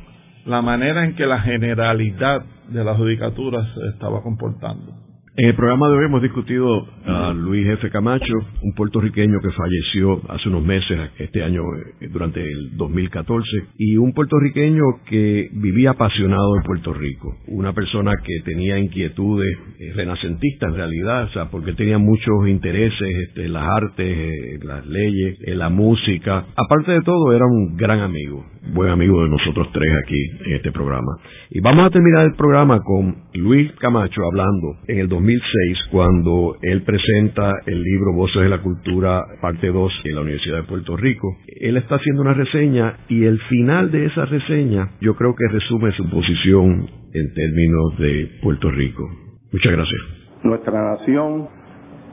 [0.46, 5.03] la manera en que la generalidad de la judicatura se estaba comportando.
[5.36, 7.90] En el programa de hoy hemos discutido a Luis F.
[7.90, 11.62] Camacho, un puertorriqueño que falleció hace unos meses, este año,
[12.00, 13.44] eh, durante el 2014,
[13.76, 19.92] y un puertorriqueño que vivía apasionado en Puerto Rico, una persona que tenía inquietudes eh,
[19.96, 24.64] renacentistas en realidad, o sea, porque tenía muchos intereses este, en las artes, en eh,
[24.64, 26.46] las leyes, en la música.
[26.54, 30.72] Aparte de todo, era un gran amigo, buen amigo de nosotros tres aquí en este
[30.72, 31.16] programa.
[31.50, 36.82] Y vamos a terminar el programa con Luis Camacho hablando en el 2006 cuando él
[36.82, 41.36] presenta el libro Voces de la Cultura, parte 2, en la Universidad de Puerto Rico.
[41.60, 45.92] Él está haciendo una reseña y el final de esa reseña yo creo que resume
[45.92, 49.08] su posición en términos de Puerto Rico.
[49.52, 50.00] Muchas gracias.
[50.42, 51.48] Nuestra nación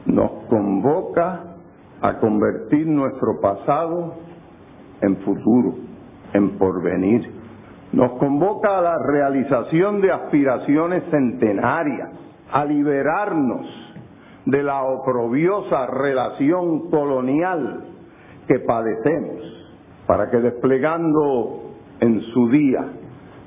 [0.06, 1.52] nos convoca
[2.02, 4.16] a convertir nuestro pasado
[5.02, 5.76] en futuro,
[6.34, 7.30] en porvenir.
[7.94, 12.10] Nos convoca a la realización de aspiraciones centenarias
[12.52, 13.68] a liberarnos
[14.46, 17.86] de la oprobiosa relación colonial
[18.48, 19.70] que padecemos,
[20.08, 22.86] para que desplegando en su día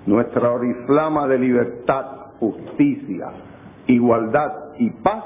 [0.07, 2.07] nuestra oriflama de libertad,
[2.39, 3.29] justicia,
[3.87, 5.25] igualdad y paz,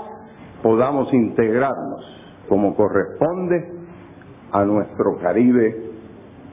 [0.63, 2.05] podamos integrarnos
[2.49, 3.73] como corresponde
[4.53, 5.88] a nuestro Caribe